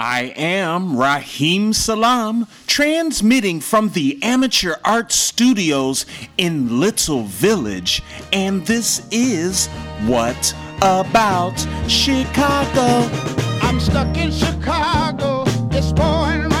I 0.00 0.32
am 0.36 0.96
Raheem 0.96 1.72
Salam, 1.72 2.46
transmitting 2.68 3.58
from 3.58 3.88
the 3.88 4.22
Amateur 4.22 4.76
Art 4.84 5.10
Studios 5.10 6.06
in 6.36 6.78
Little 6.78 7.24
Village, 7.24 8.00
and 8.32 8.64
this 8.64 9.04
is 9.10 9.66
What 10.06 10.54
About 10.82 11.58
Chicago? 11.88 13.10
I'm 13.60 13.80
stuck 13.80 14.16
in 14.16 14.30
Chicago. 14.30 15.42
It's 15.72 15.92
pouring 15.92 16.57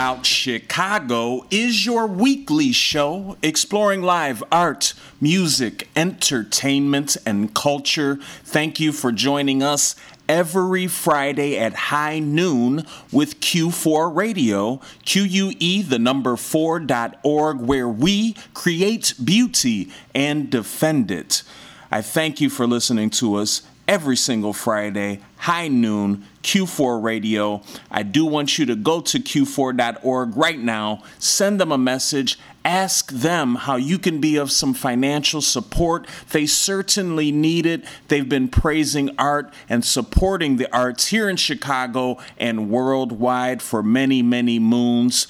About 0.00 0.24
Chicago 0.24 1.44
is 1.50 1.84
your 1.84 2.06
weekly 2.06 2.72
show 2.72 3.36
exploring 3.42 4.00
live 4.00 4.42
art, 4.50 4.94
music, 5.20 5.90
entertainment, 5.94 7.18
and 7.26 7.52
culture. 7.52 8.16
Thank 8.42 8.80
you 8.80 8.92
for 8.92 9.12
joining 9.12 9.62
us 9.62 9.96
every 10.26 10.86
Friday 10.86 11.58
at 11.58 11.74
high 11.74 12.18
noon 12.18 12.86
with 13.12 13.40
Q4 13.40 14.16
Radio, 14.16 14.80
QUE, 15.04 15.82
the 15.82 15.98
number 15.98 16.36
4.org, 16.36 17.60
where 17.60 17.88
we 17.88 18.36
create 18.54 19.12
beauty 19.22 19.92
and 20.14 20.48
defend 20.48 21.10
it. 21.10 21.42
I 21.90 22.00
thank 22.00 22.40
you 22.40 22.48
for 22.48 22.66
listening 22.66 23.10
to 23.10 23.34
us 23.34 23.60
every 23.90 24.16
single 24.16 24.52
Friday, 24.52 25.18
high 25.36 25.66
noon, 25.66 26.24
Q4 26.44 27.02
Radio. 27.02 27.60
I 27.90 28.04
do 28.04 28.24
want 28.24 28.56
you 28.56 28.64
to 28.66 28.76
go 28.76 29.00
to 29.00 29.18
q4.org 29.18 30.36
right 30.36 30.60
now, 30.60 31.02
send 31.18 31.60
them 31.60 31.72
a 31.72 31.76
message, 31.76 32.38
ask 32.64 33.10
them 33.10 33.56
how 33.56 33.74
you 33.74 33.98
can 33.98 34.20
be 34.20 34.36
of 34.36 34.52
some 34.52 34.74
financial 34.74 35.40
support. 35.40 36.06
They 36.30 36.46
certainly 36.46 37.32
need 37.32 37.66
it. 37.66 37.84
They've 38.06 38.28
been 38.28 38.46
praising 38.46 39.10
art 39.18 39.52
and 39.68 39.84
supporting 39.84 40.56
the 40.56 40.72
arts 40.72 41.08
here 41.08 41.28
in 41.28 41.36
Chicago 41.36 42.18
and 42.38 42.70
worldwide 42.70 43.60
for 43.60 43.82
many, 43.82 44.22
many 44.22 44.60
moons 44.60 45.26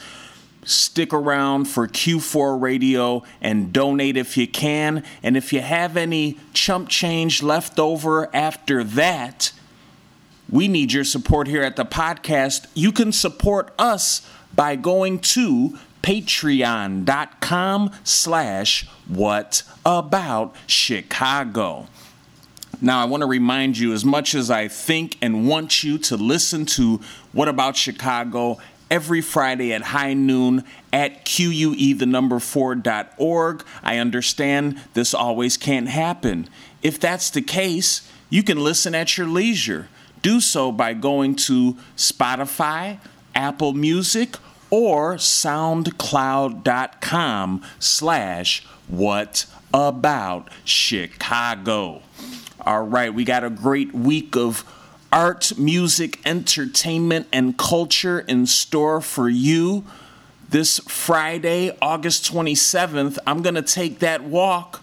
stick 0.70 1.12
around 1.12 1.66
for 1.66 1.86
Q4 1.86 2.60
Radio 2.60 3.22
and 3.40 3.72
donate 3.72 4.16
if 4.16 4.36
you 4.36 4.46
can. 4.46 5.04
And 5.22 5.36
if 5.36 5.52
you 5.52 5.60
have 5.60 5.96
any 5.96 6.38
chump 6.52 6.88
change 6.88 7.42
left 7.42 7.78
over 7.78 8.34
after 8.34 8.84
that, 8.84 9.52
we 10.48 10.68
need 10.68 10.92
your 10.92 11.04
support 11.04 11.46
here 11.46 11.62
at 11.62 11.76
the 11.76 11.84
podcast. 11.84 12.66
You 12.74 12.92
can 12.92 13.12
support 13.12 13.72
us 13.78 14.28
by 14.54 14.76
going 14.76 15.20
to 15.20 15.78
patreon.com 16.02 17.90
slash 18.04 18.88
what 19.06 19.62
about 19.84 20.56
Chicago. 20.66 21.86
Now, 22.80 23.02
I 23.02 23.04
want 23.04 23.20
to 23.20 23.26
remind 23.26 23.76
you 23.76 23.92
as 23.92 24.04
much 24.04 24.34
as 24.34 24.50
I 24.50 24.66
think 24.66 25.18
and 25.20 25.46
want 25.46 25.84
you 25.84 25.98
to 25.98 26.16
listen 26.16 26.64
to 26.66 27.00
What 27.32 27.46
About 27.48 27.76
Chicago 27.76 28.58
every 28.90 29.20
Friday 29.20 29.72
at 29.72 29.82
high 29.82 30.14
noon 30.14 30.64
at 30.92 31.24
QUE, 31.24 31.94
the 31.94 32.06
number 32.06 32.36
4.org. 32.36 33.64
I 33.82 33.98
understand 33.98 34.80
this 34.94 35.14
always 35.14 35.56
can't 35.56 35.88
happen. 35.88 36.48
If 36.82 36.98
that's 36.98 37.30
the 37.30 37.42
case, 37.42 38.10
you 38.28 38.42
can 38.42 38.62
listen 38.62 38.94
at 38.94 39.16
your 39.16 39.26
leisure. 39.26 39.88
Do 40.22 40.40
so 40.40 40.72
by 40.72 40.94
going 40.94 41.36
to 41.36 41.76
Spotify, 41.96 42.98
Apple 43.34 43.72
Music, 43.72 44.36
or 44.70 45.16
soundcloud.com 45.16 47.62
slash 47.78 48.66
what 48.88 49.46
about 49.72 50.50
Chicago. 50.64 52.02
All 52.60 52.82
right, 52.82 53.14
we 53.14 53.24
got 53.24 53.44
a 53.44 53.50
great 53.50 53.94
week 53.94 54.36
of 54.36 54.64
art, 55.12 55.58
music, 55.58 56.20
entertainment, 56.24 57.26
and 57.32 57.56
culture 57.58 58.20
in 58.20 58.46
store 58.46 59.00
for 59.00 59.28
you. 59.28 59.84
This 60.48 60.78
Friday, 60.80 61.76
August 61.80 62.32
27th, 62.32 63.18
I'm 63.26 63.42
going 63.42 63.54
to 63.54 63.62
take 63.62 64.00
that 64.00 64.24
walk. 64.24 64.82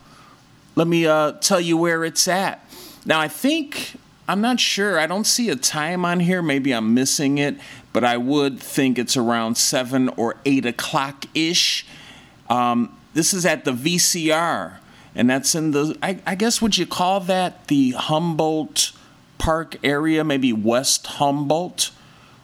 Let 0.75 0.87
me 0.87 1.05
uh, 1.05 1.33
tell 1.33 1.59
you 1.59 1.77
where 1.77 2.05
it's 2.05 2.27
at. 2.27 2.63
Now, 3.05 3.19
I 3.19 3.27
think, 3.27 3.95
I'm 4.27 4.41
not 4.41 4.59
sure, 4.59 4.99
I 4.99 5.07
don't 5.07 5.25
see 5.25 5.49
a 5.49 5.55
time 5.55 6.05
on 6.05 6.19
here. 6.19 6.41
Maybe 6.41 6.71
I'm 6.71 6.93
missing 6.93 7.37
it, 7.37 7.57
but 7.93 8.03
I 8.03 8.17
would 8.17 8.59
think 8.59 8.99
it's 8.99 9.17
around 9.17 9.57
7 9.57 10.09
or 10.09 10.35
8 10.45 10.65
o'clock 10.65 11.25
ish. 11.33 11.85
Um, 12.49 12.97
this 13.13 13.33
is 13.33 13.45
at 13.45 13.65
the 13.65 13.71
VCR, 13.71 14.77
and 15.15 15.29
that's 15.29 15.55
in 15.55 15.71
the, 15.71 15.97
I, 16.03 16.19
I 16.25 16.35
guess, 16.35 16.61
would 16.61 16.77
you 16.77 16.85
call 16.85 17.19
that 17.21 17.67
the 17.67 17.91
Humboldt 17.91 18.91
Park 19.37 19.77
area, 19.83 20.23
maybe 20.23 20.53
West 20.53 21.07
Humboldt? 21.07 21.91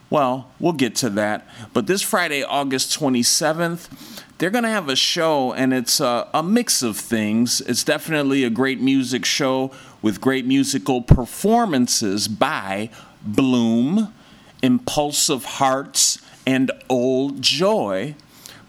Well, 0.10 0.52
we'll 0.60 0.74
get 0.74 0.96
to 0.98 1.10
that. 1.12 1.48
But 1.74 1.88
this 1.88 2.02
Friday, 2.02 2.44
August 2.44 2.98
27th, 3.00 4.22
they're 4.38 4.52
going 4.52 4.64
to 4.64 4.70
have 4.70 4.90
a 4.90 4.96
show, 4.96 5.54
and 5.54 5.74
it's 5.74 6.00
a, 6.00 6.28
a, 6.34 6.44
mix 6.44 6.84
of 6.84 6.98
things. 6.98 7.62
It's 7.62 7.84
definitely 7.84 8.44
a 8.44 8.50
great 8.50 8.82
music 8.82 9.26
show 9.26 9.72
with 10.02 10.22
great 10.22 10.46
musical 10.46 11.02
performances 11.02 12.28
by 12.28 12.90
Bloom, 13.24 14.14
Impulsive 14.62 15.46
Hearts, 15.46 16.20
and 16.46 16.72
Old 16.90 17.42
Joy. 17.42 18.16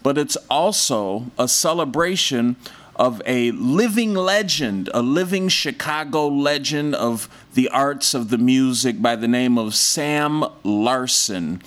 But 0.03 0.17
it's 0.17 0.37
also 0.49 1.27
a 1.39 1.49
celebration 1.49 2.57
of 2.97 3.21
a 3.27 3.51
living 3.53 4.15
legend, 4.15 4.89
a 4.95 5.03
living 5.03 5.49
Chicago 5.49 6.29
legend 6.29 6.95
of 6.95 7.29
the 7.55 7.69
arts 7.69 8.15
of 8.15 8.31
the 8.31 8.39
music 8.39 9.03
by 9.03 9.17
the 9.17 9.29
name 9.29 9.59
of 9.59 9.75
Sam 9.75 10.45
Larson. 10.63 11.63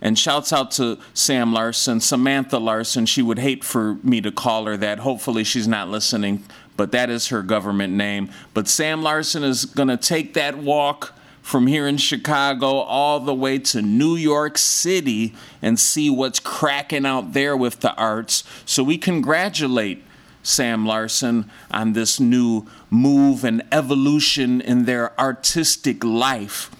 And 0.00 0.16
shouts 0.16 0.52
out 0.52 0.70
to 0.72 0.98
Sam 1.12 1.52
Larson, 1.52 2.00
Samantha 2.00 2.58
Larson. 2.58 3.04
She 3.04 3.20
would 3.20 3.40
hate 3.40 3.64
for 3.64 3.94
me 4.04 4.20
to 4.20 4.30
call 4.30 4.66
her 4.66 4.76
that. 4.76 5.00
Hopefully, 5.00 5.42
she's 5.42 5.66
not 5.66 5.88
listening, 5.88 6.44
but 6.76 6.92
that 6.92 7.10
is 7.10 7.28
her 7.28 7.42
government 7.42 7.94
name. 7.94 8.30
But 8.54 8.68
Sam 8.68 9.02
Larson 9.02 9.42
is 9.42 9.64
going 9.64 9.88
to 9.88 9.96
take 9.96 10.34
that 10.34 10.56
walk 10.58 11.14
from 11.42 11.66
here 11.66 11.88
in 11.88 11.96
Chicago 11.96 12.66
all 12.66 13.20
the 13.20 13.34
way 13.34 13.58
to 13.58 13.80
New 13.80 14.16
York 14.16 14.58
City 14.58 15.34
and 15.62 15.80
see 15.80 16.10
what's 16.10 16.38
cracking 16.38 17.06
out 17.06 17.32
there 17.32 17.56
with 17.56 17.80
the 17.80 17.94
arts. 17.94 18.44
So 18.66 18.84
we 18.84 18.98
congratulate 18.98 20.04
Sam 20.42 20.86
Larson 20.86 21.50
on 21.70 21.92
this 21.92 22.18
new 22.18 22.66
move 22.90 23.44
and 23.44 23.62
evolution 23.72 24.60
in 24.60 24.84
their 24.84 25.18
artistic 25.20 26.04
life. 26.04 26.70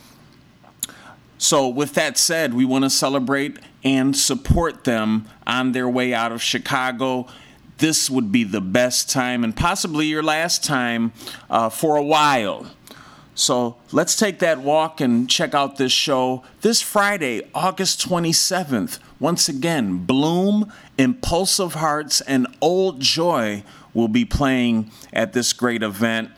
So, 1.38 1.68
with 1.68 1.94
that 1.94 2.18
said, 2.18 2.54
we 2.54 2.64
want 2.64 2.84
to 2.84 2.90
celebrate 2.90 3.58
and 3.84 4.16
support 4.16 4.84
them 4.84 5.26
on 5.46 5.72
their 5.72 5.88
way 5.88 6.12
out 6.12 6.32
of 6.32 6.42
Chicago. 6.42 7.28
This 7.78 8.10
would 8.10 8.32
be 8.32 8.42
the 8.42 8.60
best 8.60 9.08
time 9.08 9.44
and 9.44 9.54
possibly 9.54 10.06
your 10.06 10.22
last 10.22 10.64
time 10.64 11.12
uh, 11.48 11.68
for 11.68 11.96
a 11.96 12.02
while. 12.02 12.66
So 13.38 13.76
let's 13.92 14.16
take 14.16 14.40
that 14.40 14.58
walk 14.58 15.00
and 15.00 15.30
check 15.30 15.54
out 15.54 15.76
this 15.76 15.92
show 15.92 16.42
this 16.60 16.82
Friday, 16.82 17.48
August 17.54 18.04
27th. 18.08 18.98
Once 19.20 19.48
again, 19.48 19.98
Bloom, 20.04 20.72
Impulsive 20.96 21.74
Hearts, 21.74 22.20
and 22.20 22.46
Old 22.60 23.00
Joy 23.00 23.64
will 23.92 24.08
be 24.08 24.24
playing 24.24 24.90
at 25.12 25.32
this 25.32 25.52
great 25.52 25.82
event. 25.82 26.30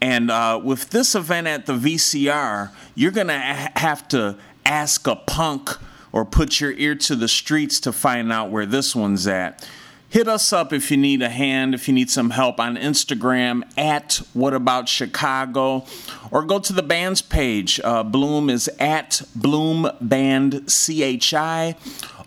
And 0.00 0.30
uh, 0.30 0.60
with 0.62 0.90
this 0.90 1.14
event 1.14 1.46
at 1.46 1.66
the 1.66 1.74
VCR, 1.74 2.70
you're 2.94 3.10
going 3.10 3.26
to 3.26 3.38
ha- 3.38 3.72
have 3.76 4.06
to 4.08 4.36
ask 4.64 5.06
a 5.06 5.16
punk 5.16 5.70
or 6.12 6.24
put 6.24 6.60
your 6.60 6.72
ear 6.72 6.94
to 6.94 7.16
the 7.16 7.28
streets 7.28 7.80
to 7.80 7.92
find 7.92 8.32
out 8.32 8.50
where 8.50 8.66
this 8.66 8.94
one's 8.94 9.26
at. 9.26 9.68
Hit 10.08 10.26
us 10.26 10.52
up 10.52 10.72
if 10.72 10.90
you 10.90 10.96
need 10.96 11.22
a 11.22 11.28
hand, 11.28 11.72
if 11.72 11.86
you 11.86 11.94
need 11.94 12.10
some 12.10 12.30
help 12.30 12.58
on 12.58 12.76
Instagram 12.76 13.62
at 13.78 14.20
What 14.32 14.54
About 14.54 14.88
Chicago, 14.88 15.86
or 16.32 16.42
go 16.42 16.58
to 16.58 16.72
the 16.72 16.82
band's 16.82 17.22
page. 17.22 17.80
Uh, 17.84 18.02
Bloom 18.02 18.50
is 18.50 18.68
at 18.80 19.22
Bloom 19.36 19.88
Band 20.00 20.68
CHI. 20.68 21.76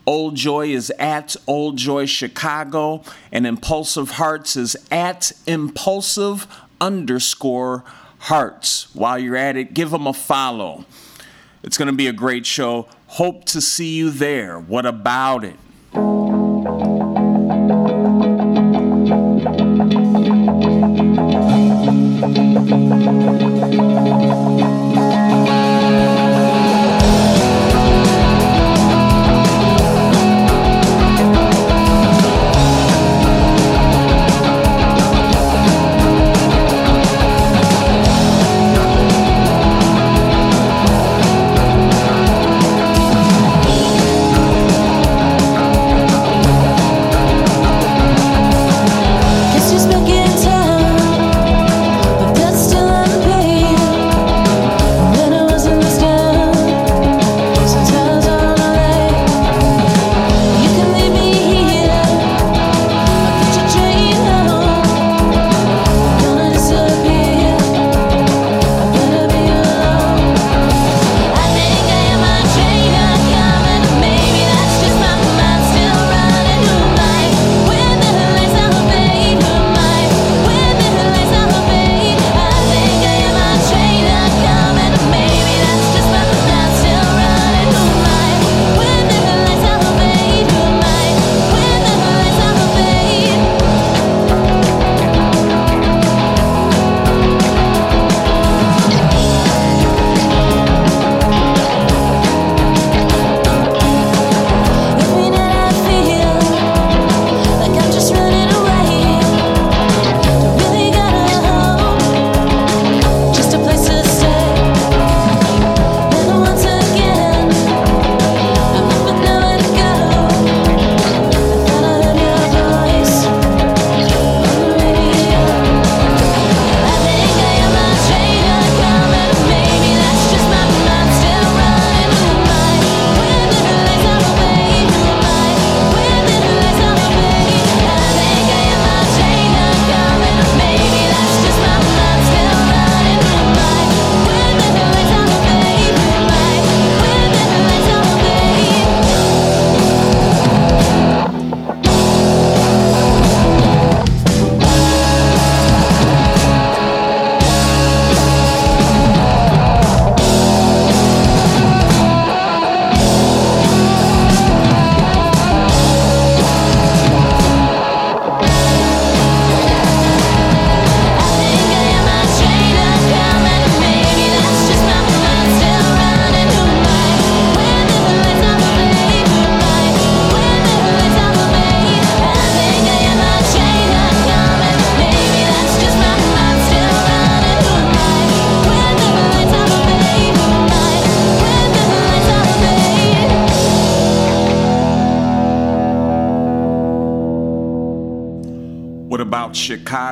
Old 0.05 0.35
Joy 0.35 0.67
is 0.67 0.91
at 0.99 1.35
Old 1.47 1.77
Joy 1.77 2.05
Chicago, 2.05 3.03
and 3.31 3.47
Impulsive 3.47 4.11
Hearts 4.11 4.57
is 4.57 4.75
at 4.91 5.31
Impulsive 5.47 6.47
underscore 6.81 7.83
Hearts. 8.19 8.93
While 8.93 9.19
you're 9.19 9.35
at 9.35 9.55
it, 9.57 9.73
give 9.73 9.91
them 9.91 10.07
a 10.07 10.13
follow. 10.13 10.85
It's 11.63 11.77
going 11.77 11.87
to 11.87 11.93
be 11.93 12.07
a 12.07 12.13
great 12.13 12.45
show. 12.45 12.87
Hope 13.07 13.45
to 13.45 13.61
see 13.61 13.95
you 13.95 14.09
there. 14.09 14.59
What 14.59 14.85
about 14.85 15.43
it? 15.45 15.55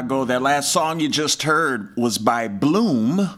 Chicago? 0.01 0.25
That 0.25 0.41
last 0.41 0.71
song 0.71 0.99
you 0.99 1.09
just 1.09 1.43
heard 1.43 1.95
was 1.95 2.17
by 2.17 2.47
Bloom. 2.47 3.37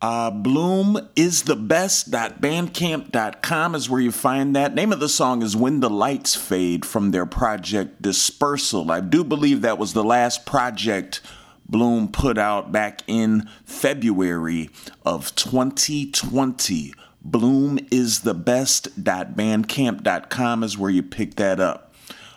Uh, 0.00 0.30
Bloom 0.30 0.96
is 1.16 1.42
the 1.42 1.56
best.bandcamp.com 1.56 3.74
is 3.74 3.90
where 3.90 4.00
you 4.00 4.12
find 4.12 4.54
that. 4.54 4.76
Name 4.76 4.92
of 4.92 5.00
the 5.00 5.08
song 5.08 5.42
is 5.42 5.56
When 5.56 5.80
the 5.80 5.90
Lights 5.90 6.36
Fade 6.36 6.86
from 6.86 7.10
their 7.10 7.26
project 7.26 8.00
Dispersal. 8.00 8.92
I 8.92 9.00
do 9.00 9.24
believe 9.24 9.62
that 9.62 9.76
was 9.76 9.92
the 9.92 10.04
last 10.04 10.46
project 10.46 11.20
Bloom 11.68 12.06
put 12.06 12.38
out 12.38 12.70
back 12.70 13.02
in 13.08 13.48
February 13.64 14.70
of 15.04 15.34
2020. 15.34 16.94
Bloom 17.22 17.80
is 17.90 18.20
the 18.20 18.34
best.bandcamp.com 18.34 20.62
is 20.62 20.78
where 20.78 20.90
you 20.90 21.02
pick 21.02 21.34
that 21.34 21.58
up. 21.58 21.92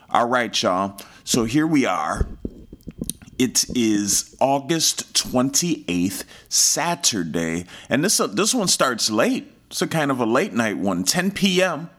All 0.09 0.27
right, 0.27 0.63
y'all. 0.63 0.99
So 1.23 1.43
here 1.43 1.67
we 1.67 1.85
are. 1.85 2.25
It 3.39 3.65
is 3.75 4.35
August 4.39 5.13
28th, 5.13 6.23
Saturday, 6.49 7.65
and 7.87 8.03
this 8.03 8.19
uh, 8.19 8.25
this 8.27 8.53
one 8.55 8.67
starts 8.67 9.11
late. 9.11 9.51
It's 9.67 9.81
a 9.81 9.87
kind 9.87 10.09
of 10.09 10.19
a 10.19 10.25
late 10.25 10.53
night 10.53 10.77
one, 10.77 11.03
10 11.03 11.31
p.m. 11.31 11.91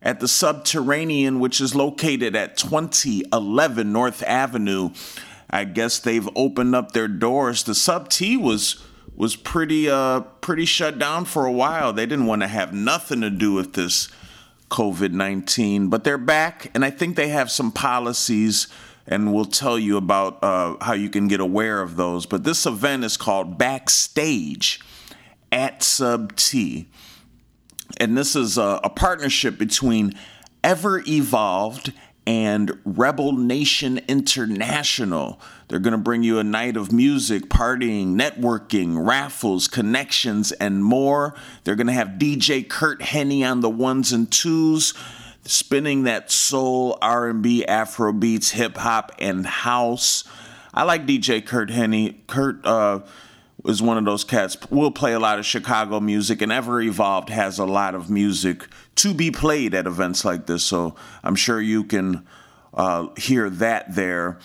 at 0.00 0.20
the 0.20 0.28
Subterranean, 0.28 1.40
which 1.40 1.60
is 1.60 1.74
located 1.74 2.34
at 2.34 2.56
2011 2.56 3.92
North 3.92 4.22
Avenue. 4.22 4.90
I 5.50 5.64
guess 5.64 5.98
they've 5.98 6.28
opened 6.34 6.74
up 6.74 6.92
their 6.92 7.08
doors. 7.08 7.64
The 7.64 7.74
Sub 7.74 8.08
T 8.08 8.38
was 8.38 8.82
was 9.14 9.36
pretty 9.36 9.90
uh 9.90 10.20
pretty 10.20 10.64
shut 10.64 10.98
down 10.98 11.26
for 11.26 11.44
a 11.44 11.52
while. 11.52 11.92
They 11.92 12.06
didn't 12.06 12.26
want 12.26 12.42
to 12.42 12.48
have 12.48 12.72
nothing 12.72 13.20
to 13.20 13.30
do 13.30 13.52
with 13.52 13.74
this 13.74 14.08
COVID 14.70 15.12
19, 15.12 15.88
but 15.88 16.04
they're 16.04 16.18
back, 16.18 16.70
and 16.74 16.84
I 16.84 16.90
think 16.90 17.16
they 17.16 17.28
have 17.28 17.50
some 17.50 17.70
policies, 17.70 18.68
and 19.06 19.32
we'll 19.32 19.44
tell 19.44 19.78
you 19.78 19.96
about 19.96 20.42
uh, 20.42 20.76
how 20.80 20.92
you 20.92 21.08
can 21.08 21.28
get 21.28 21.40
aware 21.40 21.80
of 21.80 21.96
those. 21.96 22.26
But 22.26 22.44
this 22.44 22.66
event 22.66 23.04
is 23.04 23.16
called 23.16 23.58
Backstage 23.58 24.80
at 25.52 25.82
Sub 25.82 26.34
T, 26.36 26.88
and 27.98 28.16
this 28.16 28.34
is 28.36 28.58
a, 28.58 28.80
a 28.82 28.90
partnership 28.90 29.58
between 29.58 30.14
Ever 30.64 31.02
Evolved 31.06 31.92
and 32.26 32.80
Rebel 32.84 33.32
Nation 33.32 34.00
International. 34.08 35.40
They're 35.68 35.78
going 35.78 35.92
to 35.92 35.98
bring 35.98 36.24
you 36.24 36.38
a 36.38 36.44
night 36.44 36.76
of 36.76 36.92
music, 36.92 37.44
partying, 37.44 38.14
networking, 38.20 39.06
raffles, 39.06 39.68
connections, 39.68 40.50
and 40.52 40.84
more. 40.84 41.34
They're 41.64 41.76
going 41.76 41.86
to 41.86 41.92
have 41.92 42.18
DJ 42.18 42.68
Kurt 42.68 43.00
Henny 43.00 43.44
on 43.44 43.60
the 43.60 43.70
ones 43.70 44.12
and 44.12 44.30
twos, 44.30 44.92
spinning 45.46 46.04
that 46.04 46.30
soul, 46.30 46.98
R&B, 47.00 47.64
Afro 47.64 48.12
beats, 48.12 48.50
hip 48.50 48.76
hop, 48.76 49.12
and 49.18 49.46
house. 49.46 50.24
I 50.74 50.82
like 50.82 51.06
DJ 51.06 51.44
Kurt 51.44 51.70
Henny. 51.70 52.20
Kurt 52.26 52.64
uh, 52.66 53.00
is 53.64 53.80
one 53.80 53.98
of 53.98 54.04
those 54.04 54.24
cats. 54.24 54.56
We'll 54.70 54.90
play 54.90 55.12
a 55.12 55.18
lot 55.18 55.38
of 55.38 55.46
Chicago 55.46 56.00
music, 56.00 56.42
and 56.42 56.52
Ever 56.52 56.80
Evolved 56.80 57.30
has 57.30 57.58
a 57.58 57.64
lot 57.64 57.94
of 57.94 58.10
music 58.10 58.66
to 58.96 59.14
be 59.14 59.30
played 59.30 59.74
at 59.74 59.86
events 59.86 60.24
like 60.24 60.46
this. 60.46 60.64
So 60.64 60.94
I'm 61.22 61.34
sure 61.34 61.60
you 61.60 61.84
can 61.84 62.26
uh, 62.74 63.08
hear 63.16 63.48
that 63.50 63.94
there. 63.94 64.38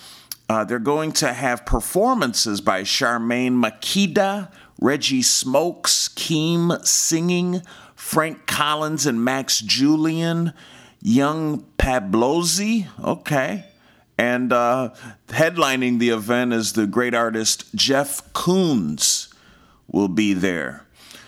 Uh, 0.48 0.64
they're 0.64 0.78
going 0.78 1.12
to 1.12 1.32
have 1.32 1.64
performances 1.64 2.60
by 2.60 2.82
Charmaine 2.82 3.62
Makida, 3.62 4.52
Reggie 4.80 5.22
Smokez, 5.22 6.12
Keem 6.14 6.84
singing, 6.86 7.62
Frank 7.94 8.46
Collins 8.46 9.06
and 9.06 9.24
Max 9.24 9.60
Julian, 9.60 10.52
Young 11.02 11.64
Pablosi, 11.78 12.86
okay. 13.02 13.64
And 14.16 14.52
uh, 14.52 14.90
headlining 15.28 15.98
the 15.98 16.10
event 16.10 16.52
is 16.52 16.74
the 16.74 16.86
great 16.86 17.14
artist 17.14 17.74
Jeff 17.74 18.32
Koonz 18.32 19.32
will 19.88 20.08
be 20.08 20.32
there. 20.32 20.86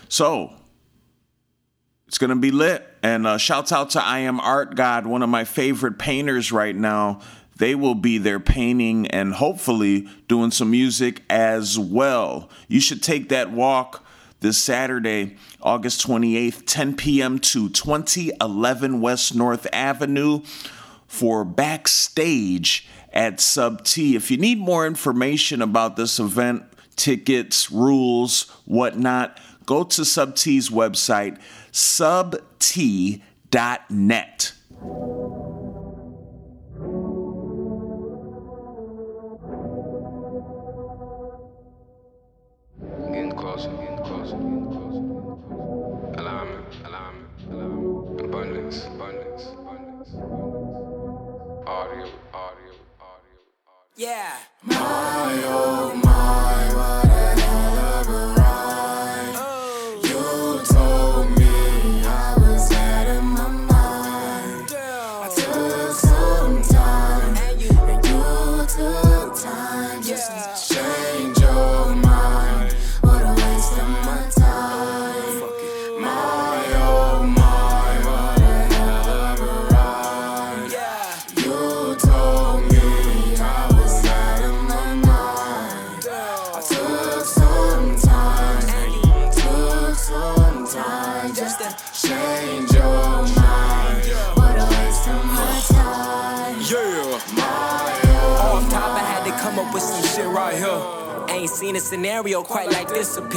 So 0.08 0.52
it's 2.06 2.18
gonna 2.18 2.36
be 2.36 2.52
lit. 2.52 2.88
And 3.02 3.26
uh, 3.26 3.36
shouts 3.36 3.72
out 3.72 3.90
to 3.90 4.02
I 4.02 4.20
Am 4.20 4.40
Art 4.40 4.76
God, 4.76 5.06
one 5.06 5.22
of 5.22 5.28
my 5.28 5.44
favorite 5.44 5.98
painters 5.98 6.52
right 6.52 6.74
now. 6.74 7.20
They 7.56 7.74
will 7.74 7.94
be 7.94 8.18
there 8.18 8.40
painting 8.40 9.08
and 9.08 9.34
hopefully 9.34 10.08
doing 10.28 10.50
some 10.50 10.70
music 10.70 11.22
as 11.28 11.78
well. 11.78 12.48
You 12.68 12.80
should 12.80 13.02
take 13.02 13.28
that 13.28 13.50
walk 13.50 14.04
this 14.40 14.58
Saturday, 14.58 15.36
August 15.64 16.06
28th, 16.06 16.62
10 16.66 16.94
p.m. 16.96 17.38
to 17.38 17.70
2011 17.70 19.00
West 19.00 19.34
North 19.34 19.66
Avenue 19.72 20.42
for 21.06 21.44
backstage 21.44 22.86
at 23.12 23.40
Sub 23.40 23.82
T. 23.82 24.14
If 24.14 24.30
you 24.30 24.36
need 24.36 24.58
more 24.58 24.86
information 24.86 25.62
about 25.62 25.96
this 25.96 26.20
event, 26.20 26.64
tickets, 26.96 27.70
rules, 27.70 28.42
whatnot, 28.66 29.40
go 29.64 29.84
to 29.84 30.04
Sub 30.04 30.36
T's 30.36 30.68
website, 30.68 31.40
subt.net. 31.72 32.42
Yeah. 53.96 54.34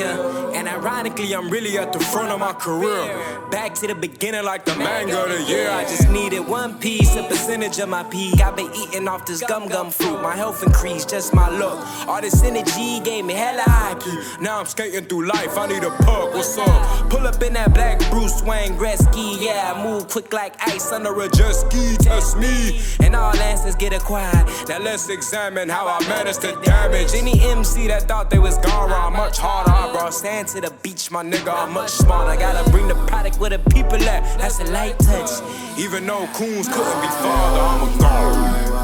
And 0.06 0.68
ironically, 0.68 1.34
I'm 1.34 1.50
really 1.50 1.78
at 1.78 1.94
the 1.94 2.00
front 2.00 2.32
of 2.32 2.40
my 2.40 2.54
career. 2.54 3.37
Back 3.68 3.76
to 3.80 3.88
the 3.88 3.96
beginning, 3.96 4.46
like 4.46 4.64
the 4.64 4.78
mango 4.78 5.26
of 5.26 5.30
the 5.30 5.44
year. 5.44 5.70
I 5.70 5.84
just 5.84 6.08
needed 6.10 6.40
one 6.40 6.80
piece, 6.80 7.18
a 7.18 7.24
percentage 7.24 7.80
of 7.80 7.90
my 7.90 8.04
peak. 8.04 8.40
I've 8.40 8.56
been 8.56 8.74
eating 8.74 9.10
off 9.10 9.26
this 9.26 9.44
gum 9.44 9.68
gum 9.68 9.92
fruit. 9.92 10.22
My 10.22 10.38
health 10.38 10.64
increased, 10.64 11.10
just 11.10 11.34
my 11.34 11.50
look. 11.50 11.78
All 12.08 12.22
this 12.22 12.42
energy 12.44 13.02
gave 13.02 13.26
me 13.26 13.34
hella 13.34 13.64
hockey. 13.64 14.18
Now 14.42 14.62
I'm 14.62 14.68
skating 14.68 15.04
through 15.04 15.28
life, 15.28 15.58
I 15.58 15.68
need 15.68 15.84
a 15.84 15.90
puck. 15.90 16.34
What's 16.34 16.58
up? 16.58 17.10
Pull 17.10 17.28
up 17.28 17.44
in 17.44 17.52
that 17.56 17.74
black 17.74 18.00
Bruce 18.10 18.42
Wayne 18.42 18.72
Gretzky. 18.78 19.36
Yeah, 19.42 19.74
I 19.76 19.84
move 19.84 20.08
quick 20.08 20.32
like 20.32 20.56
ice 20.66 20.94
under 20.94 21.14
a 21.20 21.28
jet 21.28 21.52
ski. 21.52 21.98
Test 21.98 22.38
me, 22.38 22.80
and 23.02 23.18
all 23.18 23.36
answers 23.36 23.76
get 23.76 23.92
acquired. 23.92 24.48
Now 24.70 24.80
let's 24.80 25.10
examine 25.10 25.68
how 25.68 25.88
I 25.88 26.00
managed 26.08 26.40
to 26.44 26.58
damage 26.64 27.14
any 27.14 27.42
MC 27.42 27.88
that 27.90 28.04
thought 28.04 28.30
they 28.30 28.40
was 28.40 28.58
gone 28.60 28.90
wrong. 28.90 29.12
Much 29.12 29.38
harder, 29.38 29.72
I 29.72 29.92
brought 29.92 30.14
sand 30.14 30.48
to 30.50 30.62
the 30.62 30.72
beach, 30.84 31.12
my 31.12 31.22
nigga. 31.22 31.54
I'm 31.54 31.74
much 31.74 31.90
smarter. 31.90 32.40
Gotta 32.40 32.70
bring 32.72 32.88
the 32.88 32.96
product 33.08 33.38
where 33.40 33.57
the 33.64 33.70
people 33.70 34.02
at. 34.10 34.24
That's 34.40 34.60
a 34.60 34.66
light 34.66 34.98
touch. 35.00 35.32
Even 35.78 36.06
though 36.06 36.28
Coons 36.34 36.68
couldn't 36.68 37.02
be 37.02 37.08
farther, 37.08 37.62
I'm 37.62 37.90
a 37.90 38.02
gone. 38.02 38.77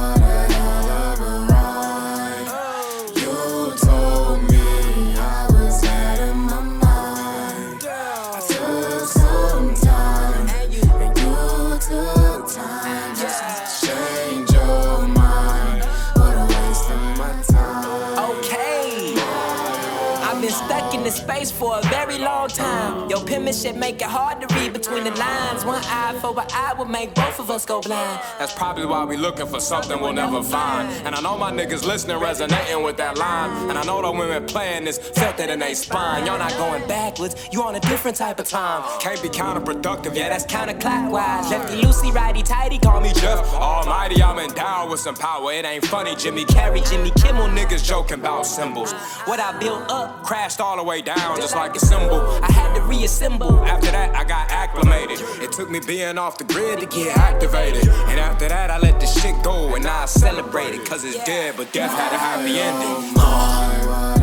Penmanship 23.33 23.75
make 23.75 23.99
it 23.99 24.07
hard 24.07 24.39
to 24.41 24.55
read 24.55 24.73
between 24.73 25.03
the 25.03 25.11
lines. 25.11 25.52
One 25.65 25.81
eye 25.85 26.17
for 26.19 26.37
an 26.37 26.47
eye 26.51 26.73
would 26.77 26.89
make 26.89 27.13
both 27.15 27.39
of 27.39 27.49
us 27.49 27.65
go 27.65 27.79
blind. 27.79 28.19
That's 28.37 28.53
probably 28.53 28.85
why 28.85 29.05
we 29.05 29.15
looking 29.15 29.47
for 29.47 29.61
something 29.61 29.99
we'll 30.01 30.11
never 30.11 30.43
find. 30.43 30.89
And 31.05 31.15
I 31.15 31.21
know 31.21 31.37
my 31.37 31.51
niggas 31.51 31.85
listening 31.85 32.17
resonating 32.17 32.83
with 32.83 32.97
that 32.97 33.17
line. 33.17 33.69
And 33.69 33.77
I 33.77 33.83
know 33.83 34.01
the 34.01 34.11
women 34.11 34.45
playing 34.45 34.83
this 34.83 34.97
felt 34.97 35.39
it 35.39 35.49
in 35.49 35.59
their 35.59 35.73
spine. 35.73 36.25
You're 36.25 36.37
not 36.37 36.51
going 36.57 36.85
backwards, 36.87 37.47
you 37.51 37.63
on 37.63 37.75
a 37.75 37.79
different 37.79 38.17
type 38.17 38.39
of 38.39 38.47
time. 38.49 38.83
Can't 38.99 39.21
be 39.21 39.29
counterproductive, 39.29 40.15
yeah, 40.15 40.27
that's 40.27 40.45
counterclockwise. 40.45 41.49
Lefty 41.49 41.81
loosey, 41.81 42.13
righty 42.13 42.43
tighty, 42.43 42.77
call 42.77 42.99
me 42.99 43.13
Jeff 43.13 43.39
Almighty. 43.53 44.21
I'm 44.21 44.39
endowed 44.39 44.91
with 44.91 44.99
some 44.99 45.15
power. 45.15 45.53
It 45.53 45.65
ain't 45.65 45.85
funny, 45.85 46.15
Jimmy 46.17 46.43
Carrey, 46.43 46.87
Jimmy 46.89 47.11
Kimmel 47.11 47.47
niggas 47.47 47.85
joking 47.85 48.19
about 48.19 48.45
symbols. 48.45 48.91
What 49.25 49.39
I 49.39 49.57
built 49.59 49.89
up 49.89 50.23
crashed 50.23 50.59
all 50.59 50.75
the 50.75 50.83
way 50.83 51.01
down, 51.01 51.37
just 51.37 51.55
like 51.55 51.73
a 51.75 51.79
symbol. 51.79 52.19
I 52.43 52.51
had 52.51 52.75
to 52.75 52.81
reassemble. 52.81 53.63
After 53.63 53.91
that, 53.91 54.13
I 54.13 54.25
got 54.25 54.49
acclimated. 54.51 55.21
It 55.41 55.52
took 55.55 55.69
me 55.69 55.79
being 55.79 56.17
off 56.17 56.37
the 56.37 56.43
grid 56.45 56.79
to 56.79 56.85
get 56.87 57.15
activated. 57.15 57.87
And 57.87 58.19
after 58.19 58.47
that, 58.47 58.71
I 58.71 58.79
let 58.79 58.99
the 58.99 59.05
shit 59.05 59.35
go 59.43 59.75
and 59.75 59.85
I 59.85 60.05
celebrate 60.05 60.73
it. 60.73 60.83
Cause 60.85 61.03
it's 61.03 61.23
dead, 61.25 61.55
but 61.57 61.71
death 61.71 61.91
had 61.91 62.11
a 62.11 62.17
happy 62.17 62.59
ending. 62.59 63.13
Oh 63.17 64.13
yeah. 64.17 64.22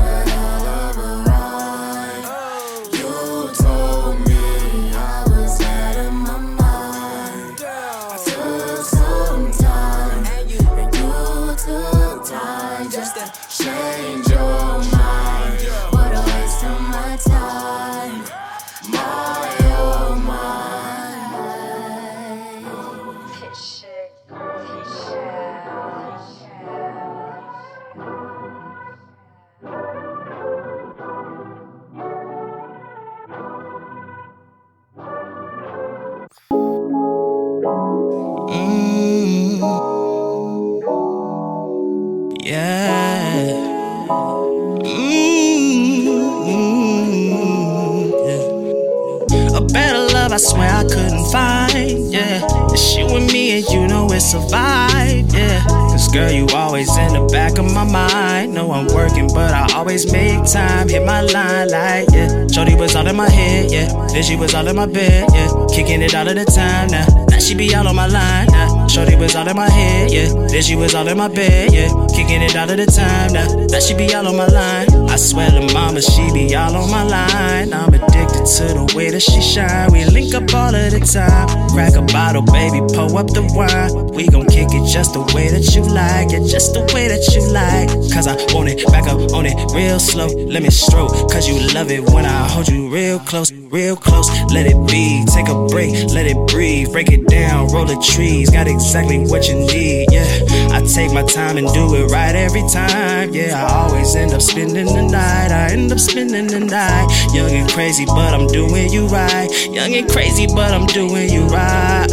Swear 50.40 50.70
I 50.70 50.82
couldn't 50.84 51.30
find. 51.30 52.12
Yeah. 52.12 52.40
It's 52.72 52.96
you 52.96 53.06
and 53.08 53.30
me, 53.32 53.58
and 53.58 53.68
you 53.68 53.86
know 53.86 54.08
it's 54.10 54.32
a 54.34 54.38
vibe, 54.38 55.32
yeah. 55.32 55.62
Cause 55.66 56.08
girl, 56.08 56.30
you 56.30 56.46
always 56.54 56.88
in 56.96 57.12
the 57.12 57.28
back 57.32 57.58
of 57.58 57.66
my 57.72 57.84
mind. 57.84 58.54
Know 58.54 58.72
I'm 58.72 58.86
working, 58.86 59.28
but 59.28 59.52
I 59.52 59.66
always 59.74 60.10
make 60.12 60.44
time. 60.50 60.88
Hit 60.88 61.04
my 61.04 61.20
line 61.20 61.68
like, 61.68 62.08
yeah. 62.12 62.46
Shorty 62.48 62.74
was 62.74 62.96
all 62.96 63.06
in 63.06 63.16
my 63.16 63.28
head, 63.28 63.70
yeah. 63.70 63.88
Then 64.12 64.22
she 64.22 64.36
was 64.36 64.54
all 64.54 64.66
in 64.66 64.76
my 64.76 64.86
bed, 64.86 65.28
yeah. 65.32 65.48
Kicking 65.74 66.02
it 66.02 66.14
all 66.14 66.26
of 66.26 66.34
the 66.34 66.44
time 66.44 66.88
now. 66.90 67.06
Now 67.28 67.38
she 67.38 67.54
be 67.54 67.74
all 67.74 67.86
on 67.86 67.96
my 67.96 68.06
line 68.06 68.46
now. 68.48 68.86
Shorty 68.88 69.16
was 69.16 69.34
all 69.36 69.48
in 69.48 69.56
my 69.56 69.68
head, 69.68 70.10
yeah. 70.12 70.32
Then 70.48 70.62
she 70.62 70.76
was 70.76 70.94
all 70.94 71.06
in 71.06 71.18
my 71.18 71.28
bed, 71.28 71.72
yeah. 71.72 71.88
Kicking 72.14 72.42
it 72.42 72.56
all 72.56 72.70
of 72.70 72.76
the 72.76 72.86
time 72.86 73.32
now. 73.32 73.46
Now 73.66 73.80
she 73.80 73.94
be 73.94 74.12
all 74.14 74.26
on 74.26 74.36
my 74.36 74.46
line. 74.46 74.88
I 75.10 75.16
swear 75.16 75.50
to 75.50 75.74
mama, 75.74 76.00
she 76.02 76.32
be 76.32 76.54
all 76.54 76.74
on 76.74 76.90
my 76.90 77.02
line. 77.02 77.72
I'm 77.72 77.92
addicted 77.92 78.39
to 78.44 78.64
the 78.74 78.92
way 78.96 79.10
that 79.10 79.20
she 79.22 79.40
shine. 79.40 79.92
We 79.92 80.04
link 80.04 80.34
up 80.34 80.52
all 80.54 80.74
of 80.74 80.90
the 80.90 81.00
time. 81.00 81.48
Crack 81.70 81.94
a 81.94 82.02
bottle, 82.02 82.42
baby, 82.42 82.80
pour 82.94 83.12
up 83.18 83.28
the 83.28 83.44
wine. 83.54 84.12
We 84.14 84.26
gon' 84.26 84.46
kick 84.46 84.68
it 84.72 84.86
just 84.88 85.14
the 85.14 85.22
way 85.34 85.48
that 85.48 85.74
you 85.74 85.82
like 85.82 86.32
it, 86.32 86.48
just 86.48 86.74
the 86.74 86.80
way 86.94 87.08
that 87.08 87.22
you 87.34 87.42
like. 87.52 87.88
Cause 88.12 88.26
I 88.26 88.36
want 88.54 88.68
it, 88.68 88.84
back 88.86 89.06
up 89.06 89.20
on 89.32 89.46
it 89.46 89.56
real 89.74 89.98
slow. 89.98 90.26
Let 90.26 90.62
me 90.62 90.70
stroke, 90.70 91.12
cause 91.30 91.48
you 91.48 91.56
love 91.74 91.90
it 91.90 92.02
when 92.12 92.24
I 92.24 92.48
hold 92.48 92.68
you 92.68 92.90
real 92.90 93.18
close, 93.18 93.52
real 93.52 93.96
close. 93.96 94.28
Let 94.50 94.66
it 94.66 94.78
be, 94.88 95.24
take 95.28 95.48
a 95.48 95.66
break, 95.68 95.92
let 96.10 96.26
it 96.26 96.38
breathe. 96.48 96.92
Break 96.92 97.10
it 97.10 97.26
down, 97.28 97.68
roll 97.68 97.86
the 97.86 97.98
trees. 98.00 98.50
Got 98.50 98.66
exactly 98.66 99.18
what 99.18 99.48
you 99.48 99.54
need, 99.54 100.08
yeah. 100.10 100.26
I 100.72 100.82
take 100.82 101.12
my 101.12 101.22
time 101.22 101.56
and 101.56 101.68
do 101.72 101.94
it 101.94 102.10
right 102.10 102.34
every 102.34 102.62
time, 102.68 103.32
yeah. 103.32 103.64
I 103.64 103.84
always 103.84 104.14
end 104.16 104.32
up 104.32 104.42
spending 104.42 104.86
the 104.86 105.02
night, 105.02 105.50
I 105.50 105.72
end 105.72 105.92
up 105.92 105.98
spending 105.98 106.46
the 106.46 106.60
night. 106.60 107.08
Young 107.34 107.50
and 107.50 107.70
crazy, 107.70 108.04
but 108.06 108.29
I'm 108.34 108.46
doing 108.46 108.90
you 108.90 109.06
right. 109.06 109.48
Young 109.70 109.94
and 109.94 110.08
crazy, 110.08 110.46
but 110.46 110.72
I'm 110.72 110.86
doing 110.86 111.30
you 111.30 111.46
right. 111.46 112.06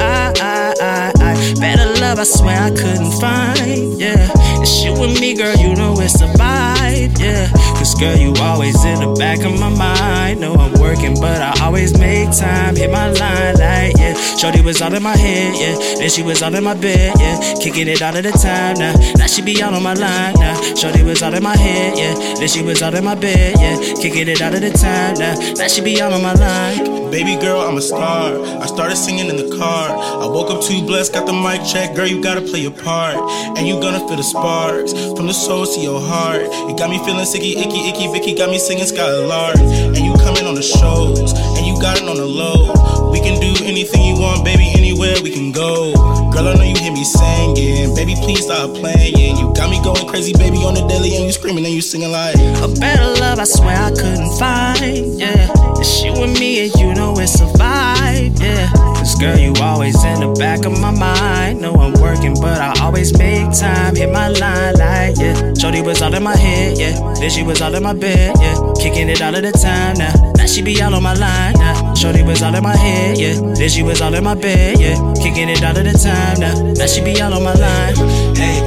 Better 1.60 1.97
love, 2.08 2.20
I 2.20 2.24
swear 2.24 2.58
I 2.58 2.70
couldn't 2.70 3.12
find, 3.20 4.00
yeah. 4.00 4.32
It's 4.62 4.84
you 4.84 4.94
and 5.04 5.20
me, 5.20 5.36
girl, 5.36 5.56
you 5.58 5.76
know 5.76 5.94
it's 6.00 6.22
a 6.22 6.28
vibe, 6.40 7.20
yeah. 7.20 7.52
Cause 7.76 7.96
girl, 7.96 8.16
you 8.16 8.34
always 8.40 8.84
in 8.86 9.00
the 9.00 9.14
back 9.20 9.40
of 9.44 9.60
my 9.60 9.70
mind. 9.70 10.40
Know 10.40 10.54
I'm 10.54 10.74
working, 10.80 11.16
but 11.20 11.42
I 11.42 11.54
always 11.66 11.98
make 12.00 12.32
time. 12.32 12.76
Hit 12.76 12.92
my 12.92 13.10
line 13.12 13.56
like, 13.56 13.98
yeah. 13.98 14.14
Shorty 14.40 14.62
was 14.62 14.82
all 14.82 14.94
in 14.94 15.04
my 15.04 15.18
head, 15.18 15.54
yeah. 15.56 15.76
Then 16.00 16.10
she 16.10 16.24
was 16.24 16.42
all 16.42 16.56
in 16.56 16.64
my 16.64 16.76
bed, 16.76 17.14
yeah. 17.20 17.38
Kicking 17.62 17.88
it 17.88 18.02
all 18.02 18.16
of 18.16 18.24
the 18.24 18.32
time 18.32 18.78
now. 18.80 18.94
Now 19.18 19.28
she 19.28 19.42
be 19.42 19.62
all 19.62 19.74
on 19.76 19.84
my 19.84 19.94
line 19.94 20.36
now. 20.36 20.56
Shorty 20.76 21.04
was 21.04 21.22
all 21.22 21.34
in 21.34 21.44
my 21.44 21.58
head, 21.58 21.98
yeah. 21.98 22.14
Then 22.40 22.48
she 22.48 22.64
was 22.64 22.82
all 22.82 22.96
in 22.96 23.04
my 23.04 23.16
bed, 23.16 23.56
yeah. 23.60 23.76
Kicking 24.02 24.28
it 24.28 24.42
out 24.42 24.54
of 24.54 24.62
the 24.62 24.72
time 24.72 25.16
now. 25.16 25.36
Now 25.56 25.68
she 25.68 25.82
be 25.82 26.02
all 26.02 26.14
on 26.14 26.22
my 26.24 26.34
line. 26.34 27.07
Baby 27.12 27.36
girl, 27.40 27.62
I'm 27.62 27.78
a 27.78 27.82
star. 27.82 28.36
I 28.62 28.66
started 28.66 28.98
singing 28.98 29.30
in 29.30 29.38
the 29.38 29.56
car. 29.58 29.90
I 29.90 30.26
woke 30.26 30.52
up 30.52 30.62
too 30.62 30.86
blessed, 30.86 31.14
got 31.14 31.26
the 31.26 31.34
mic 31.34 31.64
check. 31.66 31.96
Girl, 31.96 32.06
you 32.06 32.22
gotta 32.22 32.42
play 32.42 32.60
your 32.60 32.72
part. 32.72 33.16
And 33.58 33.68
you 33.68 33.80
gonna 33.80 34.00
feel 34.00 34.18
the 34.18 34.24
sparks 34.24 34.92
from 34.92 35.28
the 35.28 35.34
soul 35.34 35.66
to 35.66 35.80
your 35.80 36.02
heart. 36.02 36.44
You 36.44 36.76
got 36.76 36.90
me 36.90 37.00
feeling 37.00 37.26
sicky, 37.26 37.56
icky, 37.56 37.90
icky, 37.90 38.12
Vicky. 38.12 38.36
Got 38.36 38.50
me 38.50 38.60
singing 38.60 38.84
Skylar. 38.84 39.56
And 39.58 39.98
you 39.98 40.14
coming 40.24 40.46
on 40.46 40.56
the 40.56 40.62
shows. 40.62 41.34
And 41.58 41.66
you 41.66 41.80
got 41.82 41.98
it 41.98 42.08
on 42.08 42.18
the 42.18 42.26
low. 42.26 43.12
We 43.12 43.20
can 43.20 43.40
do 43.40 43.56
anything 43.64 44.04
you 44.04 44.20
want, 44.20 44.44
baby, 44.44 44.77
anywhere 45.08 45.24
we 45.24 45.32
can 45.32 45.52
go. 45.52 45.94
Girl, 46.32 46.48
I 46.48 46.54
know 46.56 46.64
you 46.64 46.76
hear 46.76 46.92
me 46.92 47.04
singing. 47.04 47.96
Baby, 47.96 48.16
please 48.22 48.44
stop 48.44 48.74
playing. 48.74 49.38
You 49.38 49.54
got 49.54 49.70
me 49.70 49.82
going 49.84 50.08
crazy, 50.08 50.34
baby, 50.34 50.58
on 50.58 50.74
the 50.74 50.86
daily. 50.88 51.16
And 51.16 51.26
you 51.26 51.32
screaming 51.32 51.66
and 51.66 51.74
you 51.74 51.82
singing 51.82 52.12
like. 52.12 52.36
A 52.36 52.68
better 52.80 53.08
love, 53.20 53.40
I 53.40 53.44
swear 53.44 53.76
I 53.76 53.92
couldn't 53.92 54.38
find, 54.38 55.20
yeah. 55.20 55.50
It's 55.80 56.04
you 56.04 56.14
and 56.14 56.34
me, 56.40 56.66
and 56.66 56.76
you 56.76 56.94
know 56.94 57.14
it's 57.18 57.40
a 57.40 57.46
vibe, 57.46 58.40
yeah. 58.40 58.87
Girl, 59.20 59.36
you 59.36 59.52
always 59.62 59.98
in 60.06 60.20
the 60.20 60.36
back 60.38 60.64
of 60.66 60.80
my 60.80 60.92
mind. 60.92 61.60
Know 61.62 61.74
I'm 61.74 61.94
working, 62.00 62.36
but 62.40 62.62
I 62.62 62.74
always 62.86 63.18
make 63.18 63.52
time. 63.52 63.96
Hit 63.96 64.12
my 64.12 64.28
line 64.28 64.76
like, 64.76 65.18
yeah. 65.18 65.54
Shorty 65.58 65.82
was 65.82 66.04
all 66.04 66.14
in 66.14 66.22
my 66.22 66.38
head, 66.38 66.78
yeah. 66.78 66.94
Then 67.20 67.32
she 67.32 67.42
was 67.42 67.60
all 67.62 67.74
in 67.74 67.82
my 67.82 67.94
bed, 67.94 68.36
yeah. 68.40 68.56
Kicking 68.78 69.10
it 69.10 69.22
all 69.24 69.34
of 69.34 69.42
the 69.42 69.52
time 69.52 69.98
now. 69.98 70.14
Now 70.38 70.46
she 70.46 70.62
be 70.62 70.80
all 70.84 70.94
on 70.94 71.02
my 71.02 71.16
line 71.16 71.54
now. 71.58 71.96
Shorty 71.96 72.22
was 72.22 72.44
all 72.44 72.54
in 72.54 72.62
my 72.62 72.78
head, 72.78 73.18
yeah. 73.18 73.42
Then 73.56 73.70
she 73.70 73.82
was 73.82 74.02
all 74.02 74.14
in 74.14 74.24
my 74.24 74.36
bed, 74.36 74.80
yeah. 74.80 74.96
Kicking 75.16 75.50
it 75.50 75.64
all 75.64 75.76
of 75.76 75.84
the 75.84 75.98
time 75.98 76.40
now. 76.40 76.74
Now 76.74 76.86
she 76.86 77.02
be 77.04 77.20
all 77.20 77.34
on 77.34 77.42
my 77.42 77.54
line. 77.56 77.96
Hey, 78.38 78.62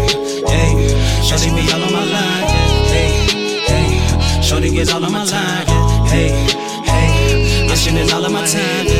hey. 0.50 0.90
Shorty 1.22 1.50
be 1.54 1.62
all 1.70 1.84
on 1.84 1.92
my 1.92 2.02
line, 2.10 2.44
yeah. 2.50 2.90
Hey, 2.90 3.10
hey. 3.70 4.42
Shorty 4.42 4.70
gets 4.70 4.92
all 4.92 5.04
on 5.04 5.12
my 5.12 5.22
line, 5.22 5.66
yeah. 5.68 6.06
Hey, 6.10 6.28
hey. 6.90 7.68
I'm 7.70 7.76
spending 7.76 8.10
all 8.10 8.24
of 8.24 8.32
my 8.32 8.44
time, 8.44 8.86
yeah. 8.86 8.99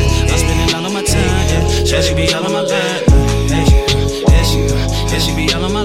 Yeah. 1.93 2.01
Shorty 2.01 2.15
be 2.15 2.35
all 2.35 2.45
on 2.45 2.53
my 2.53 2.61
line, 2.61 2.69
yeah. 3.49 3.65
Hey, 3.65 4.23
yeah, 4.29 4.43
she, 4.43 4.59
yeah, 4.61 5.19
she 5.19 5.35
be 5.35 5.53
all 5.53 5.65
on 5.65 5.73
my 5.73 5.80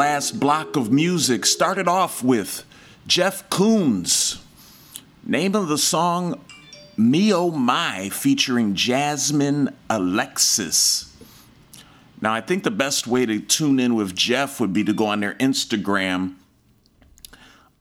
last 0.00 0.40
block 0.40 0.76
of 0.76 0.90
music 0.90 1.44
started 1.44 1.86
off 1.86 2.24
with 2.24 2.64
Jeff 3.06 3.46
Koonz. 3.50 4.40
Name 5.22 5.54
of 5.54 5.68
the 5.68 5.76
song 5.76 6.40
Me 6.96 7.34
Oh 7.34 7.50
My 7.50 8.08
featuring 8.08 8.74
Jasmine 8.74 9.76
Alexis. 9.90 11.14
Now, 12.18 12.32
I 12.32 12.40
think 12.40 12.64
the 12.64 12.70
best 12.70 13.06
way 13.06 13.26
to 13.26 13.40
tune 13.40 13.78
in 13.78 13.94
with 13.94 14.16
Jeff 14.16 14.58
would 14.58 14.72
be 14.72 14.84
to 14.84 14.94
go 14.94 15.04
on 15.04 15.20
their 15.20 15.34
Instagram 15.34 16.36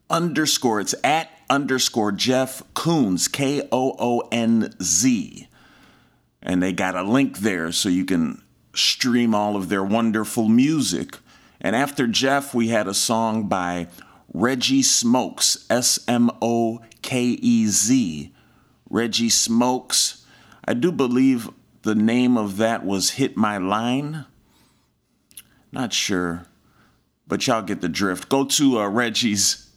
underscore, 0.10 0.82
it's 0.82 0.96
at 1.06 1.32
underscore 1.50 2.12
Jeff 2.12 2.62
Koonz, 2.74 3.32
K 3.32 3.66
O 3.72 3.96
O 3.98 4.28
N 4.30 4.76
Z. 4.84 5.48
And 6.42 6.62
they 6.62 6.74
got 6.74 6.98
a 6.98 7.04
link 7.04 7.38
there 7.38 7.72
so 7.72 7.88
you 7.88 8.04
can 8.04 8.42
stream 8.74 9.34
all 9.34 9.56
of 9.56 9.70
their 9.70 9.86
wonderful 9.86 10.50
music. 10.50 11.16
And 11.62 11.76
after 11.76 12.08
Jeff, 12.08 12.54
we 12.54 12.70
had 12.70 12.88
a 12.88 12.94
song 12.94 13.48
by 13.48 13.88
Reggie 14.34 14.82
Smokez, 14.82 15.66
S 15.70 16.00
M 16.08 16.30
O 16.42 16.82
K 17.02 17.22
E 17.24 17.68
Z. 17.68 18.34
Reggie 18.90 19.30
Smokez. 19.30 20.24
I 20.66 20.74
do 20.74 20.92
believe 20.92 21.50
the 21.82 21.96
name 21.96 22.38
of 22.38 22.58
that 22.58 22.86
was 22.86 23.12
Hit 23.12 23.38
My 23.38 23.58
Line. 23.58 24.26
Not 25.72 25.94
sure, 25.94 26.46
but 27.28 27.46
y'all 27.46 27.62
get 27.62 27.82
the 27.82 27.90
drift. 27.90 28.30
Go 28.30 28.46
to 28.46 28.80
uh, 28.80 28.88
Reggie's 28.88 29.70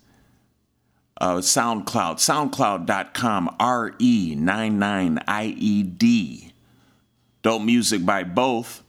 uh, 1.21 1.37
SoundCloud, 1.37 2.17
soundcloud.com, 2.17 3.57
R 3.61 3.95
E 3.99 4.35
99 4.37 5.19
I 5.27 5.45
E 5.45 5.83
D. 5.83 6.53
Dope 7.43 7.63
music 7.63 8.07
by 8.07 8.25
both. 8.25 8.83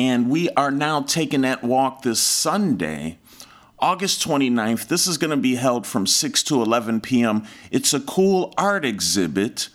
And 0.00 0.30
we 0.30 0.48
are 0.52 0.70
now 0.70 1.02
taking 1.02 1.42
that 1.42 1.62
walk 1.62 2.00
this 2.00 2.20
Sunday, 2.22 3.18
August 3.78 4.26
29th. 4.26 4.88
This 4.88 5.06
is 5.06 5.18
going 5.18 5.30
to 5.30 5.36
be 5.36 5.56
held 5.56 5.86
from 5.86 6.06
6 6.06 6.42
to 6.44 6.62
11 6.62 7.02
p.m. 7.02 7.44
It's 7.70 7.92
a 7.92 8.00
cool 8.00 8.54
art 8.56 8.86
exhibit 8.86 9.68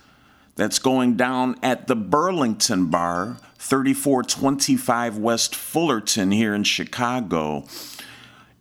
that's 0.56 0.80
going 0.80 1.16
down 1.16 1.58
at 1.62 1.86
the 1.86 1.96
Burlington 1.96 2.88
Bar, 2.88 3.38
3425 3.60 5.20
West 5.20 5.56
Fullerton 5.56 6.32
here 6.32 6.56
in 6.56 6.64
Chicago. 6.64 7.64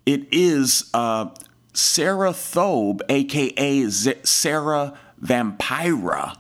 It 0.05 0.29
is 0.31 0.90
uh, 0.92 1.31
Sara 1.72 2.33
Thobe, 2.33 3.00
aka 3.09 3.87
Z- 3.87 4.16
Sarah 4.22 4.98
Vampira. 5.18 6.37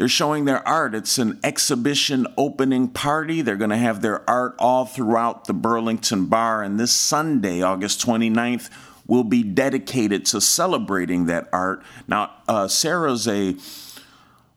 They're 0.00 0.08
showing 0.08 0.46
their 0.46 0.66
art. 0.66 0.94
It's 0.94 1.18
an 1.18 1.38
exhibition 1.44 2.26
opening 2.38 2.88
party. 2.88 3.42
They're 3.42 3.56
going 3.56 3.68
to 3.68 3.76
have 3.76 4.00
their 4.00 4.28
art 4.30 4.54
all 4.58 4.86
throughout 4.86 5.44
the 5.44 5.52
Burlington 5.52 6.24
Bar. 6.24 6.62
And 6.62 6.80
this 6.80 6.90
Sunday, 6.90 7.60
August 7.60 8.00
29th, 8.06 8.70
will 9.06 9.24
be 9.24 9.42
dedicated 9.42 10.24
to 10.24 10.40
celebrating 10.40 11.26
that 11.26 11.50
art. 11.52 11.82
Now, 12.08 12.30
uh, 12.48 12.66
Sarah's 12.66 13.28
a 13.28 13.56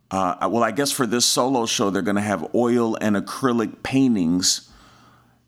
Uh, 0.10 0.47
well, 0.49 0.63
I 0.63 0.71
guess 0.71 0.93
for 0.93 1.06
this 1.06 1.25
solo 1.25 1.65
show, 1.65 1.89
they're 1.89 2.01
going 2.01 2.15
to 2.15 2.21
have 2.21 2.56
oil 2.56 2.95
and 3.01 3.17
acrylic 3.17 3.84
paintings. 3.84 4.69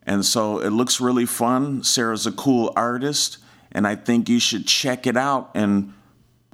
And 0.03 0.25
so 0.25 0.59
it 0.59 0.71
looks 0.71 0.99
really 0.99 1.25
fun. 1.25 1.83
Sarah's 1.85 2.27
a 2.27 2.33
cool 2.33 2.73
artist, 2.75 3.37
and 3.71 3.87
I 3.87 3.95
think 3.95 4.27
you 4.27 4.41
should 4.41 4.67
check 4.67 5.07
it 5.07 5.15
out 5.15 5.51
and 5.55 5.93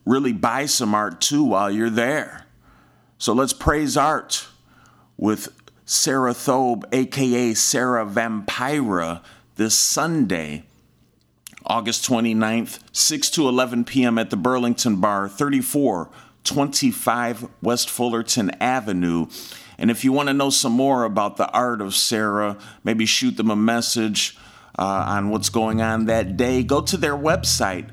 really 0.05 0.31
buy 0.31 0.67
some 0.67 0.93
art 0.93 1.21
too 1.21 1.43
while 1.43 1.71
you're 1.71 1.89
there. 1.89 2.40
So 3.21 3.31
let's 3.33 3.53
praise 3.53 3.95
art 3.97 4.47
with 5.15 5.49
Sara 5.85 6.33
Thobe, 6.33 6.85
aka 6.91 7.53
Sarah 7.53 8.03
Vampira, 8.03 9.21
this 9.57 9.75
Sunday, 9.75 10.63
August 11.63 12.03
29th, 12.09 12.79
6 12.91 13.29
to 13.29 13.47
11 13.47 13.83
p.m. 13.83 14.17
at 14.17 14.31
the 14.31 14.37
Burlington 14.37 14.95
Bar, 14.95 15.29
3425 15.29 17.47
West 17.61 17.91
Fullerton 17.91 18.49
Avenue. 18.59 19.27
And 19.77 19.91
if 19.91 20.03
you 20.03 20.11
want 20.11 20.29
to 20.29 20.33
know 20.33 20.49
some 20.49 20.73
more 20.73 21.03
about 21.03 21.37
the 21.37 21.47
art 21.51 21.79
of 21.79 21.93
Sarah, 21.93 22.57
maybe 22.83 23.05
shoot 23.05 23.37
them 23.37 23.51
a 23.51 23.55
message 23.55 24.35
uh, 24.79 25.05
on 25.07 25.29
what's 25.29 25.49
going 25.49 25.79
on 25.79 26.05
that 26.05 26.37
day, 26.37 26.63
go 26.63 26.81
to 26.81 26.97
their 26.97 27.15
website, 27.15 27.87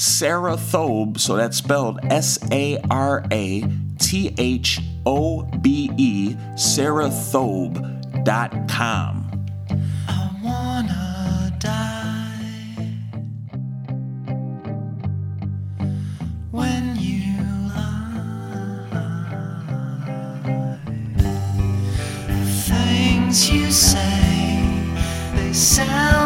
Sara 0.00 0.56
Thobe, 0.56 1.20
so 1.20 1.36
that's 1.36 1.58
spelled 1.58 2.00
S 2.04 2.38
A 2.50 2.78
R 2.90 3.22
A 3.30 3.62
T 3.98 4.34
H 4.38 4.80
O 5.04 5.42
B 5.60 5.90
E, 5.98 6.34
lie. 17.68 18.38
Things 22.64 23.50
you 23.50 23.70
say, 23.70 24.82
they 25.34 25.52
sound 25.52 26.19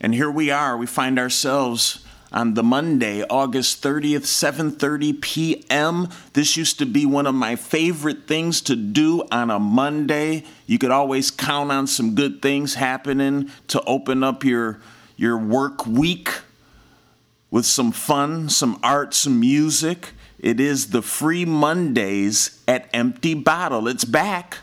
And 0.00 0.14
here 0.14 0.30
we 0.30 0.50
are, 0.50 0.78
we 0.78 0.86
find 0.86 1.18
ourselves 1.18 2.02
on 2.32 2.54
the 2.54 2.62
Monday, 2.62 3.22
August 3.24 3.82
30th, 3.82 4.26
7:30 4.26 5.20
p.m. 5.20 6.08
This 6.34 6.56
used 6.56 6.78
to 6.78 6.86
be 6.86 7.06
one 7.06 7.26
of 7.26 7.34
my 7.34 7.56
favorite 7.56 8.26
things 8.26 8.60
to 8.62 8.76
do 8.76 9.26
on 9.32 9.50
a 9.50 9.58
Monday. 9.58 10.44
You 10.66 10.78
could 10.78 10.90
always 10.90 11.30
count 11.30 11.72
on 11.72 11.86
some 11.86 12.14
good 12.14 12.42
things 12.42 12.74
happening 12.74 13.50
to 13.68 13.82
open 13.84 14.22
up 14.22 14.44
your 14.44 14.78
your 15.16 15.38
work 15.38 15.86
week 15.86 16.30
with 17.50 17.64
some 17.64 17.92
fun, 17.92 18.48
some 18.48 18.78
art, 18.82 19.14
some 19.14 19.40
music. 19.40 20.12
It 20.38 20.60
is 20.60 20.90
the 20.90 21.02
free 21.02 21.44
Mondays 21.44 22.62
at 22.68 22.88
Empty 22.92 23.34
Bottle. 23.34 23.88
It's 23.88 24.04
back. 24.04 24.58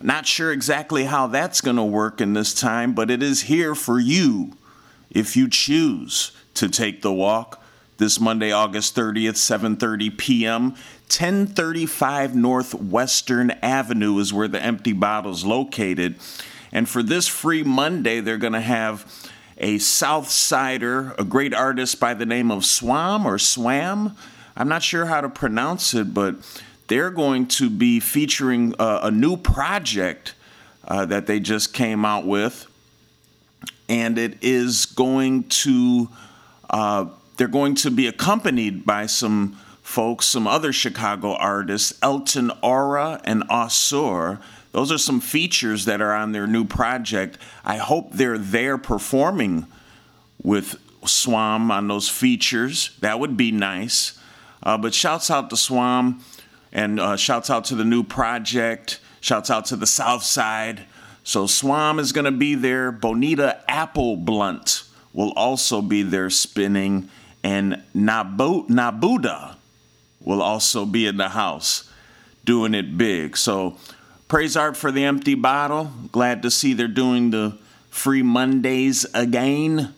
Not 0.00 0.26
sure 0.26 0.52
exactly 0.52 1.04
how 1.04 1.26
that's 1.26 1.60
going 1.60 1.76
to 1.76 1.82
work 1.82 2.20
in 2.20 2.32
this 2.32 2.54
time, 2.54 2.94
but 2.94 3.10
it 3.10 3.22
is 3.22 3.42
here 3.42 3.74
for 3.74 3.98
you 3.98 4.56
if 5.10 5.36
you 5.36 5.48
choose 5.48 6.32
to 6.58 6.68
take 6.68 7.02
the 7.02 7.12
walk 7.12 7.62
this 7.98 8.20
Monday, 8.20 8.52
August 8.52 8.94
30th, 8.94 9.36
7:30 9.36 10.16
p.m. 10.16 10.70
1035 11.08 12.36
Northwestern 12.36 13.50
Avenue 13.62 14.18
is 14.18 14.32
where 14.32 14.46
the 14.46 14.62
Empty 14.62 14.92
Bottle 14.92 15.32
is 15.32 15.44
located. 15.44 16.16
And 16.70 16.88
for 16.88 17.02
this 17.02 17.26
free 17.26 17.62
Monday, 17.62 18.20
they're 18.20 18.36
going 18.36 18.52
to 18.52 18.60
have 18.60 19.30
a 19.56 19.78
South 19.78 20.28
Sider, 20.28 21.14
a 21.18 21.24
great 21.24 21.54
artist 21.54 21.98
by 21.98 22.14
the 22.14 22.26
name 22.26 22.50
of 22.50 22.64
Swam 22.64 23.26
or 23.26 23.38
Swam. 23.38 24.16
I'm 24.56 24.68
not 24.68 24.82
sure 24.82 25.06
how 25.06 25.20
to 25.20 25.28
pronounce 25.28 25.94
it, 25.94 26.12
but 26.14 26.36
they're 26.88 27.10
going 27.10 27.46
to 27.46 27.70
be 27.70 28.00
featuring 28.00 28.74
a, 28.78 29.00
a 29.04 29.10
new 29.10 29.36
project 29.36 30.34
uh, 30.86 31.06
that 31.06 31.26
they 31.26 31.40
just 31.40 31.72
came 31.72 32.04
out 32.04 32.26
with. 32.26 32.66
And 33.88 34.18
it 34.18 34.38
is 34.42 34.86
going 34.86 35.44
to, 35.44 36.08
uh, 36.70 37.06
they're 37.36 37.48
going 37.48 37.74
to 37.76 37.90
be 37.90 38.06
accompanied 38.06 38.84
by 38.84 39.06
some 39.06 39.58
folks, 39.82 40.26
some 40.26 40.46
other 40.46 40.72
Chicago 40.72 41.34
artists, 41.34 41.98
Elton 42.02 42.50
Aura 42.62 43.20
and 43.24 43.42
Osur. 43.48 44.40
Those 44.72 44.92
are 44.92 44.98
some 44.98 45.20
features 45.20 45.86
that 45.86 46.02
are 46.02 46.12
on 46.12 46.32
their 46.32 46.46
new 46.46 46.64
project. 46.64 47.38
I 47.64 47.78
hope 47.78 48.12
they're 48.12 48.36
there 48.36 48.76
performing 48.76 49.66
with 50.42 50.78
Swam 51.06 51.70
on 51.70 51.88
those 51.88 52.08
features. 52.08 52.96
That 53.00 53.18
would 53.18 53.36
be 53.36 53.50
nice. 53.50 54.18
Uh, 54.62 54.76
but 54.76 54.92
shouts 54.92 55.30
out 55.30 55.48
to 55.50 55.56
Swam 55.56 56.22
and 56.72 57.00
uh, 57.00 57.16
shouts 57.16 57.48
out 57.48 57.64
to 57.66 57.74
the 57.74 57.84
new 57.84 58.02
project. 58.02 59.00
Shouts 59.20 59.50
out 59.50 59.64
to 59.66 59.76
the 59.76 59.86
South 59.86 60.22
Side. 60.22 60.84
So 61.24 61.46
Swam 61.46 61.98
is 61.98 62.12
going 62.12 62.24
to 62.26 62.30
be 62.30 62.54
there. 62.54 62.92
Bonita 62.92 63.62
Apple 63.68 64.16
Blunt 64.16 64.82
will 65.12 65.32
also 65.32 65.82
be 65.82 66.02
there 66.02 66.30
spinning. 66.30 67.08
And 67.42 67.82
Nabu- 67.94 68.66
Nabuda 68.66 69.56
will 70.20 70.42
also 70.42 70.84
be 70.84 71.06
in 71.06 71.16
the 71.16 71.30
house 71.30 71.90
doing 72.44 72.74
it 72.74 72.96
big. 72.98 73.36
So 73.36 73.76
praise 74.26 74.56
art 74.56 74.76
for 74.76 74.90
the 74.90 75.04
empty 75.04 75.34
bottle. 75.34 75.92
Glad 76.12 76.42
to 76.42 76.50
see 76.50 76.74
they're 76.74 76.88
doing 76.88 77.30
the 77.30 77.58
free 77.90 78.22
Mondays 78.22 79.06
again 79.14 79.94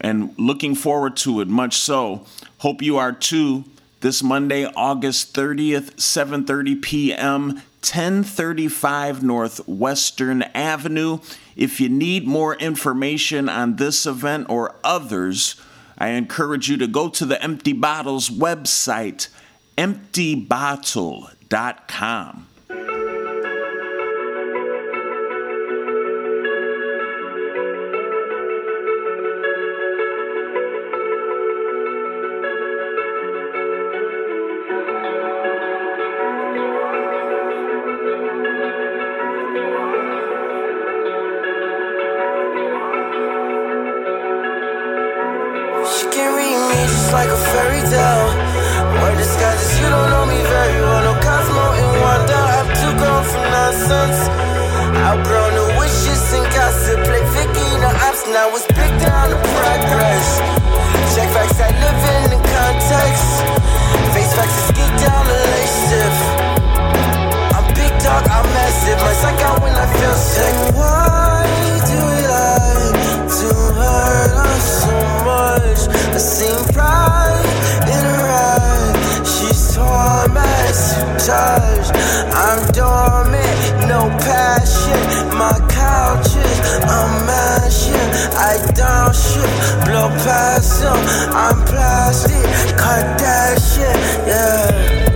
and 0.00 0.34
looking 0.38 0.74
forward 0.74 1.16
to 1.18 1.40
it 1.40 1.48
much 1.48 1.76
so. 1.76 2.26
Hope 2.58 2.82
you 2.82 2.98
are 2.98 3.12
too. 3.12 3.64
This 4.00 4.22
Monday, 4.22 4.64
August 4.64 5.32
30th, 5.34 5.94
7:30 5.94 6.82
p.m., 6.82 7.62
1035 7.82 9.24
Northwestern 9.24 10.42
Avenue. 10.54 11.18
If 11.56 11.80
you 11.80 11.88
need 11.88 12.24
more 12.26 12.54
information 12.54 13.48
on 13.48 13.74
this 13.76 14.04
event 14.06 14.46
or 14.48 14.76
others, 14.84 15.56
I 15.98 16.10
encourage 16.10 16.70
you 16.70 16.76
to 16.76 16.86
go 16.86 17.08
to 17.08 17.26
the 17.26 17.42
Empty 17.42 17.72
Bottles 17.72 18.30
website, 18.30 19.26
emptybottle.com. 19.76 22.46
massive 81.26 81.86
touch. 81.86 81.96
I'm 82.34 82.72
dormant, 82.72 83.88
no 83.88 84.08
passion. 84.18 85.36
My 85.36 85.58
couches, 85.68 86.60
I'm 86.84 87.26
mashing. 87.26 88.10
I 88.36 88.58
down 88.74 89.12
shit, 89.12 89.84
blow 89.84 90.08
past 90.24 90.80
them. 90.80 90.96
I'm 91.34 91.64
plastic, 91.64 92.42
Kardashian, 92.76 94.26
yeah. 94.26 95.11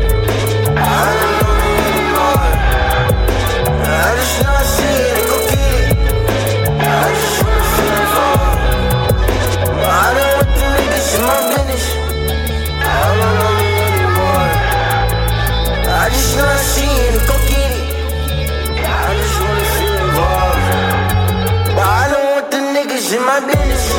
The 23.08 23.16
niggas 23.16 23.20
in 23.20 23.24
my 23.24 23.40
business. 23.40 23.92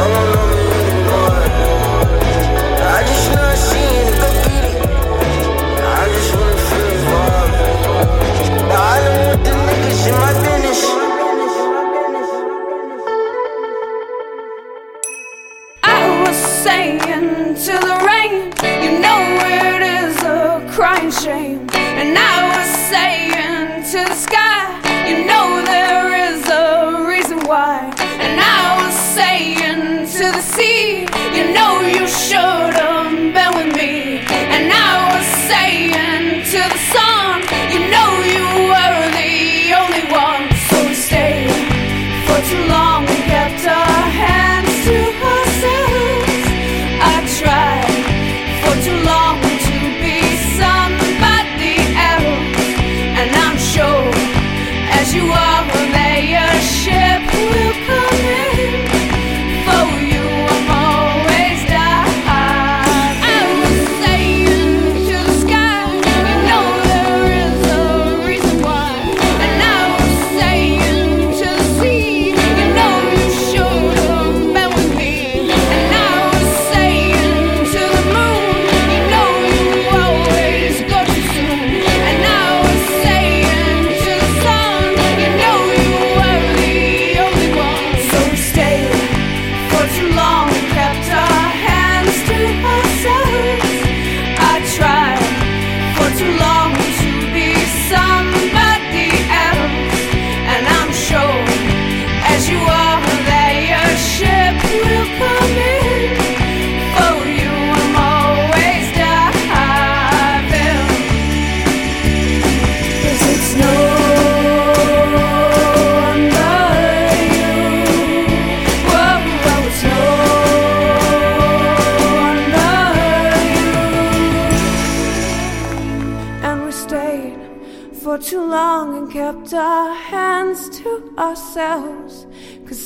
don't 0.02 0.34
want 0.36 0.49
I 16.70 16.99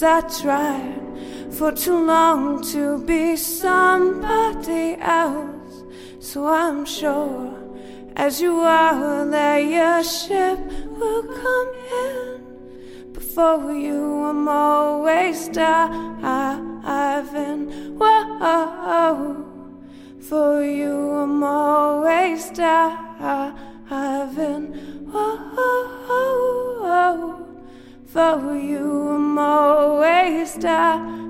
I 0.04 0.22
tried 0.42 1.00
for 1.54 1.72
too 1.72 2.06
long 2.06 2.62
to 2.74 2.98
be 3.06 3.38
somebody 3.38 4.98
else. 5.00 5.84
So 6.20 6.48
I'm 6.48 6.86
sure 6.86 7.54
as 8.16 8.42
you 8.42 8.60
are 8.60 9.26
that 9.26 9.58
your 9.60 10.04
ship 10.04 10.60
will 10.98 11.24
come 11.24 11.74
in. 12.06 13.14
Before 13.14 13.74
you, 13.74 14.24
I'm 14.24 14.48
always 14.48 15.48
diving. 15.48 16.38
Whoa, 17.98 19.46
for 20.20 20.64
you, 20.64 21.12
I'm 21.12 21.44
always 21.44 22.50
diving. 22.52 23.14
Whoa, 25.12 25.94
you, 28.16 29.10
I'm 29.10 29.38
always 29.38 30.56
diving. 30.56 31.22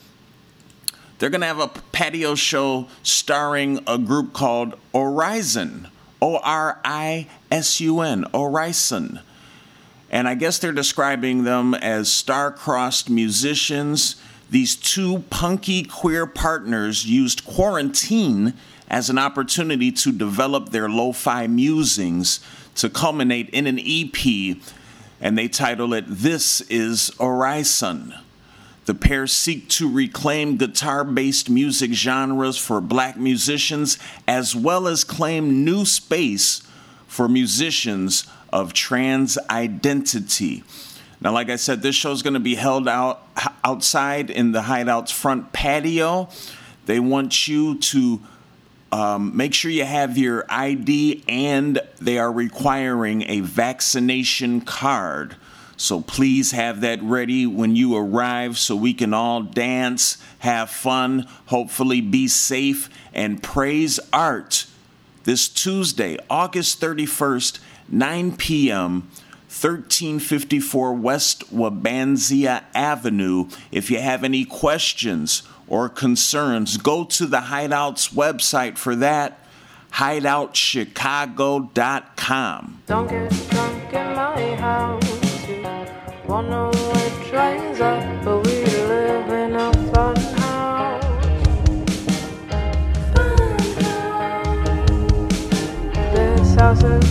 They're 1.19 1.31
going 1.31 1.40
to 1.40 1.47
have 1.47 1.61
a 1.61 1.69
patio 1.69 2.35
show 2.35 2.88
starring 3.03 3.81
a 3.87 3.99
group 3.99 4.33
called 4.33 4.75
Horizon. 4.95 5.88
O 6.21 6.38
R 6.38 6.81
I 6.85 7.27
S 7.51 7.81
U 7.81 8.01
N. 8.01 8.25
Horizon. 8.33 9.21
And 10.11 10.29
I 10.29 10.35
guess 10.35 10.59
they're 10.59 10.73
describing 10.73 11.45
them 11.45 11.75
as 11.75 12.11
star-crossed 12.11 13.11
musicians. 13.11 14.16
These 14.51 14.77
two 14.77 15.25
punky 15.31 15.83
queer 15.83 16.27
partners 16.27 17.05
used 17.05 17.45
quarantine 17.45 18.55
as 18.88 19.11
an 19.11 19.19
opportunity 19.19 19.90
to 19.90 20.12
develop 20.12 20.69
their 20.69 20.88
lo-fi 20.88 21.49
musings 21.49 22.40
to 22.77 22.88
culminate 22.88 23.51
in 23.51 23.66
an 23.66 23.81
EP, 23.81 24.57
and 25.20 25.37
they 25.37 25.48
title 25.48 25.94
it 25.94 26.05
This 26.09 26.61
is 26.62 27.11
Orisun. 27.18 28.18
The 28.85 28.94
pair 28.94 29.26
seek 29.26 29.68
to 29.70 29.92
reclaim 29.92 30.59
guitar 30.59 31.05
based 31.05 31.50
music 31.50 31.92
genres 31.92 32.57
for 32.57 32.81
black 32.81 33.16
musicians 33.16 33.98
as 34.29 34.55
well 34.55 34.87
as 34.87 35.02
claim 35.02 35.64
new 35.64 35.85
space 35.85 36.62
for 37.09 37.29
musicians 37.29 38.26
of 38.52 38.72
trans 38.72 39.37
identity. 39.50 40.62
Now, 41.20 41.33
like 41.33 41.50
I 41.50 41.57
said, 41.57 41.83
this 41.83 41.96
show 41.96 42.12
is 42.12 42.22
going 42.22 42.35
to 42.35 42.40
be 42.40 42.55
held 42.55 42.87
out 42.87 43.26
outside 43.64 44.31
in 44.31 44.52
the 44.52 44.62
Hideout's 44.62 45.11
front 45.11 45.52
patio. 45.52 46.29
They 46.85 47.00
want 47.00 47.48
you 47.48 47.79
to 47.79 48.20
um, 48.96 49.37
make 49.37 49.52
sure 49.52 49.70
you 49.70 49.85
have 49.85 50.16
your 50.16 50.46
ID 50.48 51.22
and 51.28 51.78
they 52.00 52.16
are 52.16 52.32
requiring 52.32 53.28
a 53.28 53.40
vaccination 53.40 54.62
card. 54.62 55.37
So 55.76 56.00
please 56.00 56.52
have 56.52 56.80
that 56.80 57.02
ready 57.02 57.46
when 57.46 57.76
you 57.76 57.94
arrive 57.94 58.56
so 58.56 58.74
we 58.74 58.94
can 58.94 59.12
all 59.12 59.42
dance, 59.42 60.16
have 60.38 60.71
fun, 60.71 61.27
hopefully 61.46 62.00
be 62.00 62.27
safe, 62.27 62.88
and 63.12 63.42
praise 63.42 64.00
art 64.14 64.66
this 65.25 65.46
Tuesday, 65.46 66.16
August 66.31 66.81
31st, 66.81 67.58
9 67.90 68.37
p.m. 68.38 69.10
1354 69.48 70.94
West 70.94 71.54
Wabansia 71.54 72.64
Avenue. 72.75 73.48
If 73.71 73.90
you 73.90 74.00
have 74.00 74.25
any 74.25 74.46
questions 74.46 75.42
or 75.69 75.88
concerns, 75.88 76.77
go 76.77 77.04
to 77.04 77.27
the 77.27 77.42
Hideout's 77.42 78.08
website 78.08 78.77
for 78.79 78.96
that, 78.96 79.38
hideoutchicago.com. 79.92 82.83
Don't 82.87 83.08
get 83.08 83.31
drunk 83.50 83.92
in 83.92 84.14
my 84.14 84.56
house. 84.56 85.48
You 85.48 85.62
know 85.62 85.87
up, 87.81 88.25
but 88.25 88.46
we 88.46 88.64
live 88.64 89.31
in 89.31 89.54
a 89.54 89.73
fun 89.92 90.17
house. 90.17 91.04
This 96.14 96.54
house 96.54 96.83
is 96.83 97.06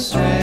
strength. 0.00 0.39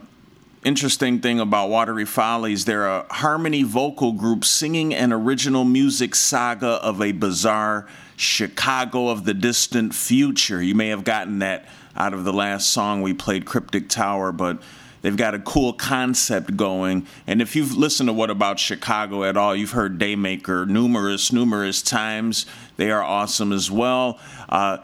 interesting 0.65 1.19
thing 1.19 1.39
about 1.39 1.69
Watery 1.69 2.05
Follies, 2.05 2.65
they're 2.65 2.87
a 2.87 3.05
harmony 3.13 3.61
vocal 3.61 4.13
group 4.13 4.43
singing 4.43 4.95
an 4.95 5.13
original 5.13 5.63
music 5.63 6.15
saga 6.15 6.81
of 6.81 6.99
a 7.03 7.11
bizarre 7.11 7.87
Chicago 8.19 9.07
of 9.07 9.23
the 9.23 9.33
distant 9.33 9.95
future. 9.95 10.61
You 10.61 10.75
may 10.75 10.89
have 10.89 11.05
gotten 11.05 11.39
that 11.39 11.65
out 11.95 12.13
of 12.13 12.25
the 12.25 12.33
last 12.33 12.71
song 12.71 13.01
we 13.01 13.13
played, 13.13 13.45
Cryptic 13.45 13.87
Tower, 13.87 14.33
but 14.33 14.61
they've 15.01 15.15
got 15.15 15.35
a 15.35 15.39
cool 15.39 15.71
concept 15.71 16.57
going. 16.57 17.07
And 17.27 17.41
if 17.41 17.55
you've 17.55 17.77
listened 17.77 18.09
to 18.09 18.13
What 18.13 18.29
About 18.29 18.59
Chicago 18.59 19.23
at 19.23 19.37
all, 19.37 19.55
you've 19.55 19.71
heard 19.71 19.97
Daymaker 19.97 20.67
numerous, 20.67 21.31
numerous 21.31 21.81
times. 21.81 22.45
They 22.75 22.91
are 22.91 23.01
awesome 23.01 23.53
as 23.53 23.71
well. 23.71 24.19
Uh, 24.49 24.79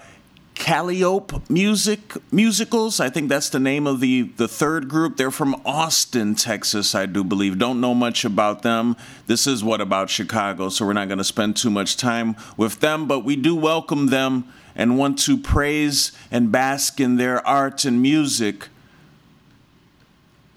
Calliope 0.56 1.41
Music 1.49 2.14
Musicals. 2.32 2.99
I 2.99 3.10
think 3.10 3.30
that's 3.30 3.49
the 3.49 3.60
name 3.60 3.86
of 3.86 3.99
the 3.99 4.24
the 4.24 4.47
third 4.47 4.88
group. 4.88 5.18
They're 5.18 5.30
from 5.30 5.62
Austin, 5.66 6.34
Texas, 6.34 6.95
I 6.95 7.06
do 7.06 7.24
believe. 7.24 7.60
Don't 7.60 7.80
know 7.80 7.93
much 7.93 8.26
about 8.26 8.64
them. 8.64 8.95
This 9.28 9.45
is 9.45 9.64
what 9.64 9.82
about 9.82 10.10
Chicago, 10.10 10.70
so 10.70 10.86
we're 10.86 10.93
not 10.93 11.08
going 11.08 11.20
to 11.20 11.24
spend 11.24 11.58
too 11.58 11.70
much 11.70 11.97
time 11.97 12.36
with 12.58 12.80
them, 12.80 13.08
but 13.08 13.20
we 13.20 13.36
do 13.36 13.56
welcome 13.56 14.08
them 14.08 14.45
and 14.76 14.97
want 14.97 15.20
to 15.20 15.38
praise 15.38 16.12
and 16.32 16.51
bask 16.51 16.99
in 16.99 17.18
their 17.18 17.45
art 17.45 17.86
and 17.86 18.01
music 18.01 18.70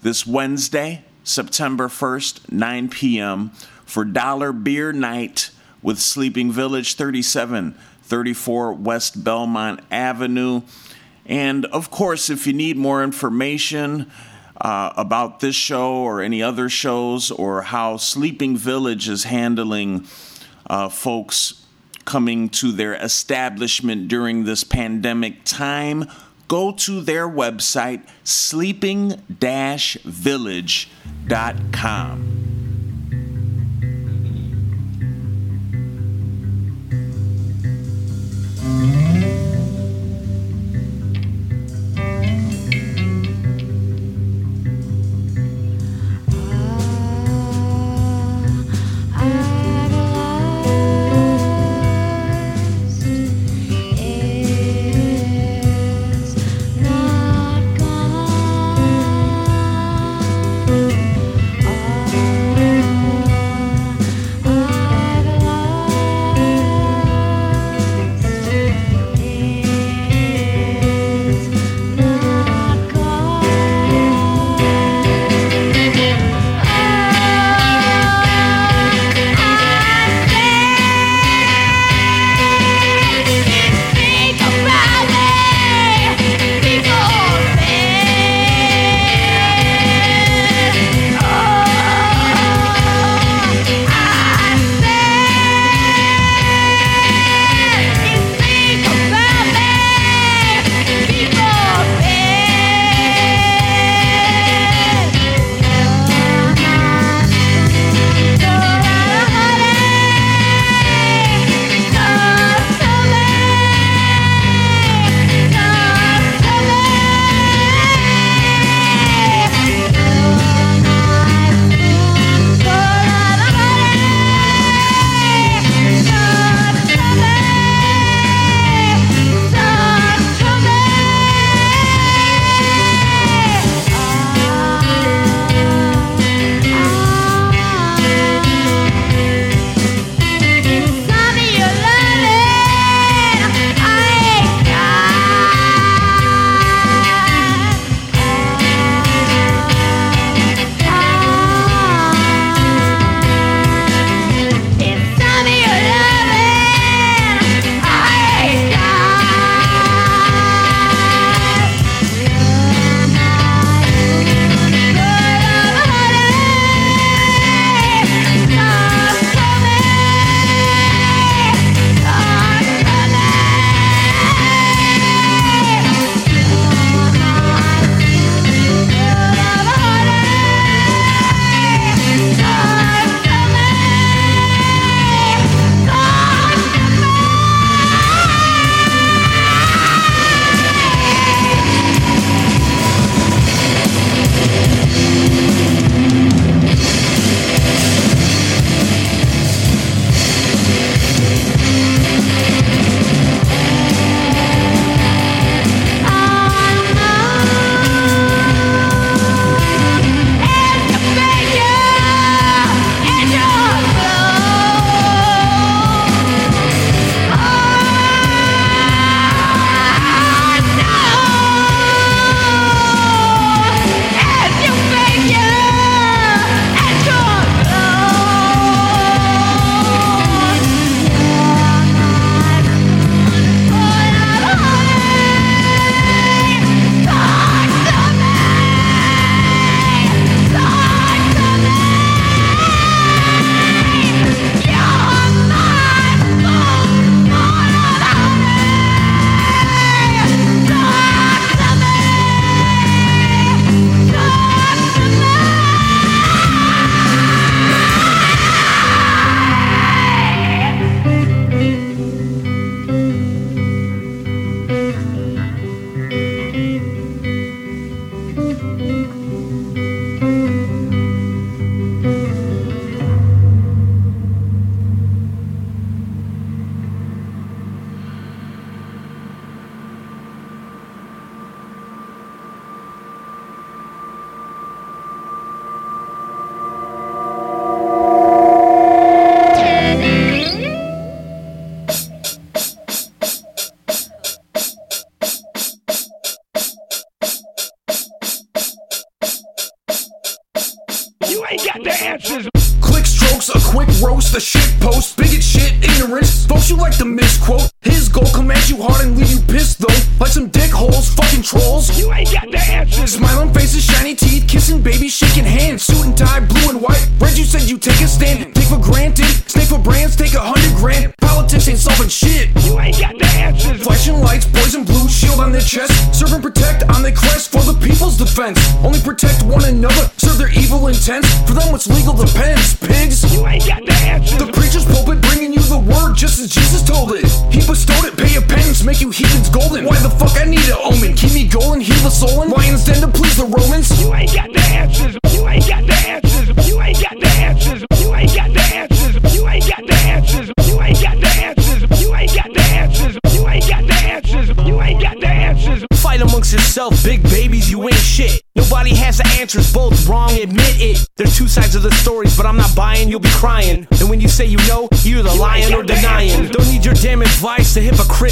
this 0.01 0.25
Wednesday, 0.25 1.03
September 1.23 1.87
1st, 1.87 2.51
9 2.51 2.89
p.m. 2.89 3.49
for 3.85 4.05
Dollar 4.05 4.53
Beer 4.53 4.93
Night 4.93 5.51
with 5.81 5.99
Sleeping 5.99 6.51
Village 6.51 6.95
37 6.95 7.75
34 8.09 8.73
West 8.73 9.23
Belmont 9.23 9.79
Avenue. 9.91 10.63
And 11.25 11.65
of 11.67 11.91
course, 11.91 12.31
if 12.31 12.47
you 12.47 12.53
need 12.53 12.75
more 12.75 13.03
information 13.03 14.11
uh, 14.59 14.91
about 14.97 15.39
this 15.39 15.55
show 15.55 15.93
or 15.93 16.21
any 16.21 16.41
other 16.41 16.67
shows 16.69 17.29
or 17.31 17.61
how 17.61 17.97
Sleeping 17.97 18.57
Village 18.57 19.07
is 19.07 19.25
handling 19.25 20.07
uh, 20.67 20.89
folks 20.89 21.65
coming 22.05 22.49
to 22.49 22.71
their 22.71 22.95
establishment 22.95 24.07
during 24.07 24.43
this 24.43 24.63
pandemic 24.63 25.43
time, 25.43 26.05
go 26.47 26.71
to 26.71 27.01
their 27.01 27.29
website, 27.29 28.01
sleeping 28.23 29.21
village.com. 29.29 30.89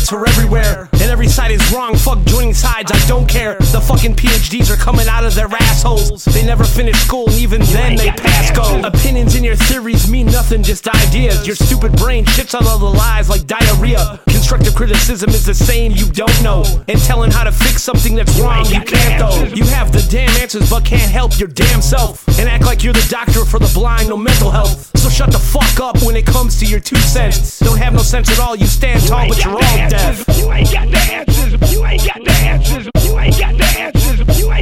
Bullets 0.09 0.13
are 0.13 0.41
everywhere. 0.41 0.96
And 1.07 1.13
every 1.13 1.29
side 1.29 1.51
is 1.51 1.71
wrong, 1.71 1.95
fuck 1.95 2.21
joining 2.25 2.53
sides, 2.53 2.91
I 2.91 2.99
don't 3.07 3.29
care. 3.29 3.55
The 3.71 3.79
fucking 3.79 4.15
PhDs 4.15 4.69
are 4.69 4.75
coming 4.75 5.07
out 5.07 5.23
of 5.23 5.35
their 5.35 5.47
assholes. 5.47 6.25
They 6.25 6.45
never 6.45 6.65
finish 6.65 6.97
school, 6.97 7.29
and 7.29 7.39
even 7.39 7.61
then 7.61 7.95
they 7.95 8.09
pass 8.09 8.51
go. 8.51 8.85
Opinions 8.85 9.33
in 9.33 9.45
your 9.45 9.55
theories 9.55 10.11
mean 10.11 10.25
nothing, 10.25 10.63
just 10.63 10.85
ideas. 10.85 11.47
Your 11.47 11.55
stupid 11.55 11.95
brain 11.95 12.25
shits 12.25 12.53
on 12.59 12.67
all 12.67 12.77
the 12.77 12.91
lies 12.91 13.29
like 13.29 13.47
diarrhea. 13.47 14.19
Constructive 14.27 14.75
criticism 14.75 15.29
is 15.29 15.45
the 15.45 15.53
same, 15.53 15.93
you 15.93 16.11
don't 16.11 16.43
know. 16.43 16.65
And 16.89 16.99
telling 16.99 17.31
how 17.31 17.45
to 17.45 17.53
fix 17.53 17.83
something 17.83 18.13
that's 18.13 18.37
wrong, 18.37 18.65
you 18.65 18.81
can't 18.81 19.17
though. 19.17 19.45
You 19.55 19.63
have 19.63 19.93
the 19.93 20.05
damn 20.11 20.29
answers, 20.41 20.69
but 20.69 20.83
can't 20.83 21.09
help 21.09 21.39
your 21.39 21.47
damn 21.47 21.81
self. 21.81 22.27
And 22.37 22.49
act 22.49 22.65
like 22.65 22.83
you're 22.83 22.91
the 22.91 23.07
doctor 23.09 23.45
for 23.45 23.59
the 23.59 23.71
blind, 23.73 24.09
no 24.09 24.17
mental 24.17 24.51
health. 24.51 24.91
So 24.97 25.07
shut 25.09 25.31
the 25.31 25.39
fuck 25.39 25.79
up 25.79 26.03
when 26.03 26.17
it 26.17 26.25
comes 26.25 26.59
to 26.59 26.65
your 26.65 26.81
two 26.81 26.97
cents. 26.97 27.59
Don't 27.59 27.77
have 27.77 27.93
no 27.93 28.01
sense 28.01 28.29
at 28.29 28.39
all, 28.39 28.57
you 28.57 28.65
stand 28.65 29.07
tall, 29.07 29.27
but 29.29 29.43
you're 29.43 29.53
all 29.53 29.89
deaf. 29.89 30.25
You 30.37 30.51
ain't 30.51 30.71
got 30.71 30.96
the 30.97 31.13
answers. 31.13 31.71
You 31.71 31.85
ain't 31.85 32.05
got 32.05 32.23
the 32.23 32.31
answers. 32.31 32.89
You 33.03 33.19
ain't 33.19 33.39
got 33.39 33.57
the 33.57 33.65
answers. 33.79 34.39
You 34.39 34.51
ain't 34.51 34.56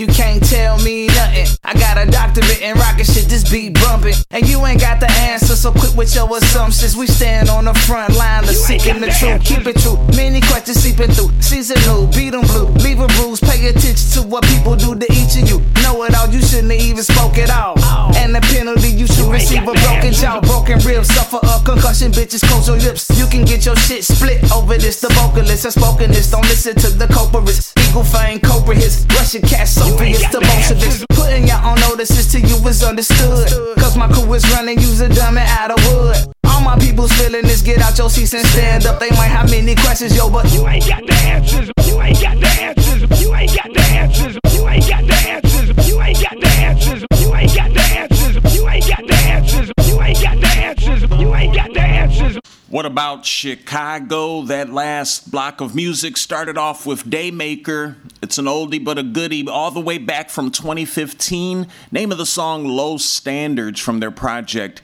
you 0.00 0.06
can't 0.06 0.42
tell 0.42 0.78
me 0.80 1.08
nothing. 1.08 1.46
I 1.62 1.74
got 1.74 1.98
a 1.98 2.10
doctorate 2.10 2.62
in 2.62 2.74
rocket 2.76 3.04
shit, 3.04 3.28
this 3.28 3.44
beat 3.50 3.74
bumping. 3.74 4.14
And 4.30 4.48
you 4.48 4.64
ain't 4.64 4.80
got 4.80 4.98
the 4.98 5.10
answer, 5.28 5.54
so 5.54 5.72
quit 5.72 5.94
with 5.94 6.14
your 6.14 6.24
assumptions. 6.34 6.96
We 6.96 7.06
stand 7.06 7.50
on 7.50 7.66
the 7.66 7.74
front 7.74 8.16
line 8.16 8.44
of 8.44 8.56
seeking 8.56 9.00
the 9.00 9.12
truth. 9.12 9.44
Keep 9.44 9.66
it 9.66 9.76
true. 9.76 10.00
Many 10.16 10.40
questions 10.40 10.78
seeping 10.80 11.12
through. 11.12 11.30
Seasonal, 11.42 12.06
beat 12.16 12.30
them 12.30 12.40
blue. 12.48 12.68
Leave 12.80 13.00
a 13.00 13.08
bruise. 13.20 13.40
Pay 13.40 13.68
attention 13.68 14.08
to 14.16 14.22
what 14.22 14.42
people 14.44 14.74
do 14.74 14.96
to 14.96 15.06
each 15.12 15.36
of 15.36 15.44
you. 15.50 15.60
Know 15.84 16.02
it 16.04 16.16
all, 16.16 16.28
you 16.32 16.40
shouldn't 16.40 16.72
have 16.72 16.80
even 16.80 17.04
spoke 17.04 17.36
at 17.36 17.50
all. 17.50 17.76
And 18.16 18.34
the 18.34 18.40
penalty, 18.40 18.88
you 18.88 19.06
should 19.06 19.30
receive 19.30 19.68
a 19.68 19.74
broken 19.84 20.14
jaw, 20.14 20.40
broken 20.40 20.78
ribs, 20.80 21.12
suffer 21.12 21.40
a 21.44 21.60
concussion. 21.62 22.10
Bitches, 22.12 22.40
close 22.48 22.68
your 22.68 22.78
lips. 22.78 23.04
You 23.18 23.26
can 23.26 23.44
get 23.44 23.66
your 23.66 23.76
shit 23.76 24.04
split 24.04 24.50
over 24.50 24.78
this. 24.78 25.00
The 25.02 25.12
vocalist 25.12 25.64
has 25.64 25.74
spoken 25.74 26.10
this. 26.10 26.30
Don't 26.30 26.48
listen 26.48 26.74
to 26.76 26.88
the 26.88 27.06
culprits. 27.06 27.74
Eagle 27.76 28.04
fang, 28.04 28.40
cobra 28.40 28.74
hits. 28.74 29.04
Russian 29.12 29.42
cat, 29.42 29.68
Soviets, 29.90 30.30
the 30.30 30.40
Bolsheviks. 30.40 31.04
Putting 31.10 31.46
y'all 31.48 31.66
on 31.66 31.80
notices 31.80 32.30
till 32.30 32.42
you 32.42 32.62
was 32.62 32.82
understood. 32.82 33.48
Cause 33.78 33.96
my 33.96 34.08
crew 34.08 34.32
is 34.34 34.48
running, 34.52 34.78
use 34.78 35.00
a 35.00 35.08
dummy 35.08 35.42
out 35.42 35.70
of 35.70 35.78
wood. 35.86 36.16
All 36.44 36.60
my 36.60 36.78
people's 36.78 37.12
feeling 37.12 37.42
this, 37.42 37.62
get 37.62 37.80
out 37.80 37.98
your 37.98 38.10
seats 38.10 38.34
and 38.34 38.46
stand 38.46 38.86
up. 38.86 39.00
They 39.00 39.10
might 39.10 39.32
have 39.34 39.50
many 39.50 39.74
questions, 39.74 40.16
yo, 40.16 40.30
but 40.30 40.50
you 40.52 40.66
ain't 40.66 40.86
got 40.86 41.06
the 41.06 41.14
answers. 41.14 41.70
You 41.86 42.00
ain't 42.00 42.20
got 42.20 42.38
the 42.38 42.46
answers. 42.46 43.20
You 43.20 43.34
ain't 43.34 43.54
got 43.54 43.72
the 43.72 43.80
answers. 43.80 44.38
You 44.52 44.68
ain't 44.68 44.88
got 44.88 45.04
the 45.06 45.14
answers. 45.28 45.82
You 45.88 46.00
ain't 46.00 46.20
got 46.22 46.40
the 46.40 46.46
answers. 46.46 47.04
You 47.20 47.34
ain't 47.34 47.54
got 47.54 47.72
the 47.72 47.82
answers. 47.82 48.38
You 48.54 48.68
ain't 48.68 48.86
got 48.86 49.06
the 49.06 49.14
answers. 49.14 49.72
You 49.88 50.00
ain't 50.00 50.22
got 50.22 50.40
the 50.40 50.46
answers. 50.46 51.20
You 51.20 51.34
ain't 51.34 51.54
got 51.54 51.72
the 51.72 51.79
answers. 51.79 51.79
What 52.70 52.86
about 52.86 53.26
Chicago? 53.26 54.40
That 54.42 54.70
last 54.70 55.32
block 55.32 55.60
of 55.60 55.74
music 55.74 56.16
started 56.16 56.56
off 56.56 56.86
with 56.86 57.02
Daymaker. 57.02 57.96
It's 58.22 58.38
an 58.38 58.44
oldie 58.44 58.84
but 58.84 58.96
a 58.96 59.02
goodie, 59.02 59.48
all 59.48 59.72
the 59.72 59.80
way 59.80 59.98
back 59.98 60.30
from 60.30 60.52
2015. 60.52 61.66
Name 61.90 62.12
of 62.12 62.18
the 62.18 62.24
song 62.24 62.64
Low 62.64 62.96
Standards 62.96 63.80
from 63.80 63.98
their 63.98 64.12
project 64.12 64.82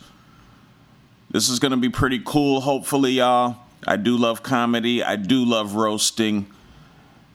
This 1.30 1.48
is 1.48 1.60
going 1.60 1.70
to 1.70 1.76
be 1.76 1.88
pretty 1.88 2.20
cool, 2.24 2.62
hopefully, 2.62 3.12
y'all. 3.12 3.58
I 3.86 3.96
do 3.96 4.16
love 4.16 4.42
comedy, 4.42 5.04
I 5.04 5.14
do 5.14 5.44
love 5.44 5.76
roasting. 5.76 6.50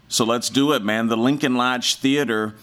So 0.09 0.25
let's 0.25 0.49
do 0.49 0.73
it, 0.73 0.83
man. 0.83 1.07
The 1.07 1.15
Lincoln 1.15 1.55
Lodge 1.55 1.95
Theater 1.95 2.55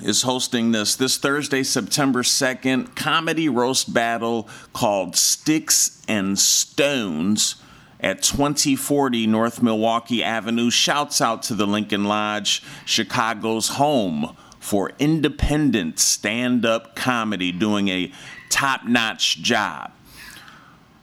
is 0.00 0.22
hosting 0.22 0.70
this 0.70 0.94
this 0.94 1.16
Thursday, 1.16 1.64
September 1.64 2.22
2nd, 2.22 2.94
comedy 2.94 3.48
roast 3.48 3.92
battle 3.92 4.48
called 4.72 5.16
Sticks 5.16 6.02
and 6.06 6.38
Stones. 6.38 7.56
At 8.02 8.22
2040 8.22 9.26
North 9.26 9.62
Milwaukee 9.62 10.22
Avenue. 10.22 10.70
Shouts 10.70 11.20
out 11.20 11.42
to 11.44 11.54
the 11.54 11.66
Lincoln 11.66 12.04
Lodge, 12.04 12.62
Chicago's 12.84 13.68
home 13.68 14.36
for 14.58 14.92
independent 14.98 15.98
stand 15.98 16.64
up 16.64 16.94
comedy, 16.94 17.52
doing 17.52 17.88
a 17.88 18.12
top 18.48 18.84
notch 18.84 19.42
job. 19.42 19.92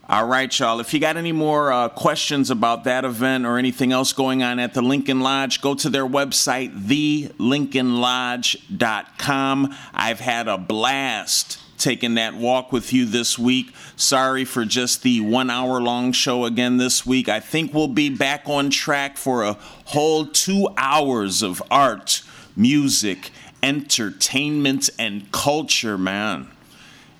All 0.07 0.25
right, 0.25 0.57
y'all. 0.57 0.79
If 0.79 0.91
you 0.91 0.99
got 0.99 1.17
any 1.17 1.31
more 1.31 1.71
uh, 1.71 1.89
questions 1.89 2.49
about 2.49 2.85
that 2.85 3.05
event 3.05 3.45
or 3.45 3.59
anything 3.59 3.91
else 3.91 4.11
going 4.11 4.41
on 4.41 4.57
at 4.57 4.73
the 4.73 4.81
Lincoln 4.81 5.19
Lodge, 5.19 5.61
go 5.61 5.75
to 5.75 5.87
their 5.87 6.07
website, 6.07 6.87
thelincolnlodge.com. 6.87 9.75
I've 9.93 10.19
had 10.19 10.47
a 10.47 10.57
blast 10.57 11.59
taking 11.79 12.15
that 12.15 12.35
walk 12.35 12.71
with 12.71 12.93
you 12.93 13.05
this 13.05 13.39
week. 13.39 13.73
Sorry 13.95 14.45
for 14.45 14.65
just 14.65 15.01
the 15.01 15.21
one 15.21 15.49
hour 15.49 15.81
long 15.81 16.11
show 16.11 16.45
again 16.45 16.77
this 16.77 17.05
week. 17.05 17.29
I 17.29 17.39
think 17.39 17.73
we'll 17.73 17.87
be 17.87 18.09
back 18.09 18.43
on 18.47 18.69
track 18.69 19.17
for 19.17 19.43
a 19.43 19.53
whole 19.85 20.25
two 20.25 20.67
hours 20.77 21.41
of 21.41 21.63
art, 21.71 22.21
music, 22.55 23.31
entertainment, 23.63 24.89
and 24.99 25.31
culture, 25.31 25.97
man. 25.97 26.47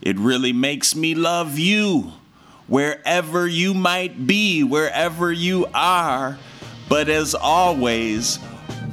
It 0.02 0.18
really 0.18 0.54
makes 0.54 0.96
me 0.96 1.16
love 1.16 1.58
you 1.58 2.14
wherever 2.68 3.48
you 3.48 3.74
might 3.74 4.28
be, 4.28 4.64
wherever 4.64 5.32
you 5.32 5.66
are. 5.74 6.38
But 6.88 7.10
as 7.10 7.36
always, 7.36 8.38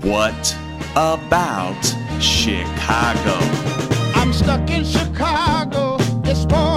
what 0.03 0.57
about 0.97 1.81
Chicago? 2.21 3.86
stuck 4.47 4.71
in 4.71 4.85
Chicago. 4.85 5.97
It's 6.23 6.45
more 6.47 6.76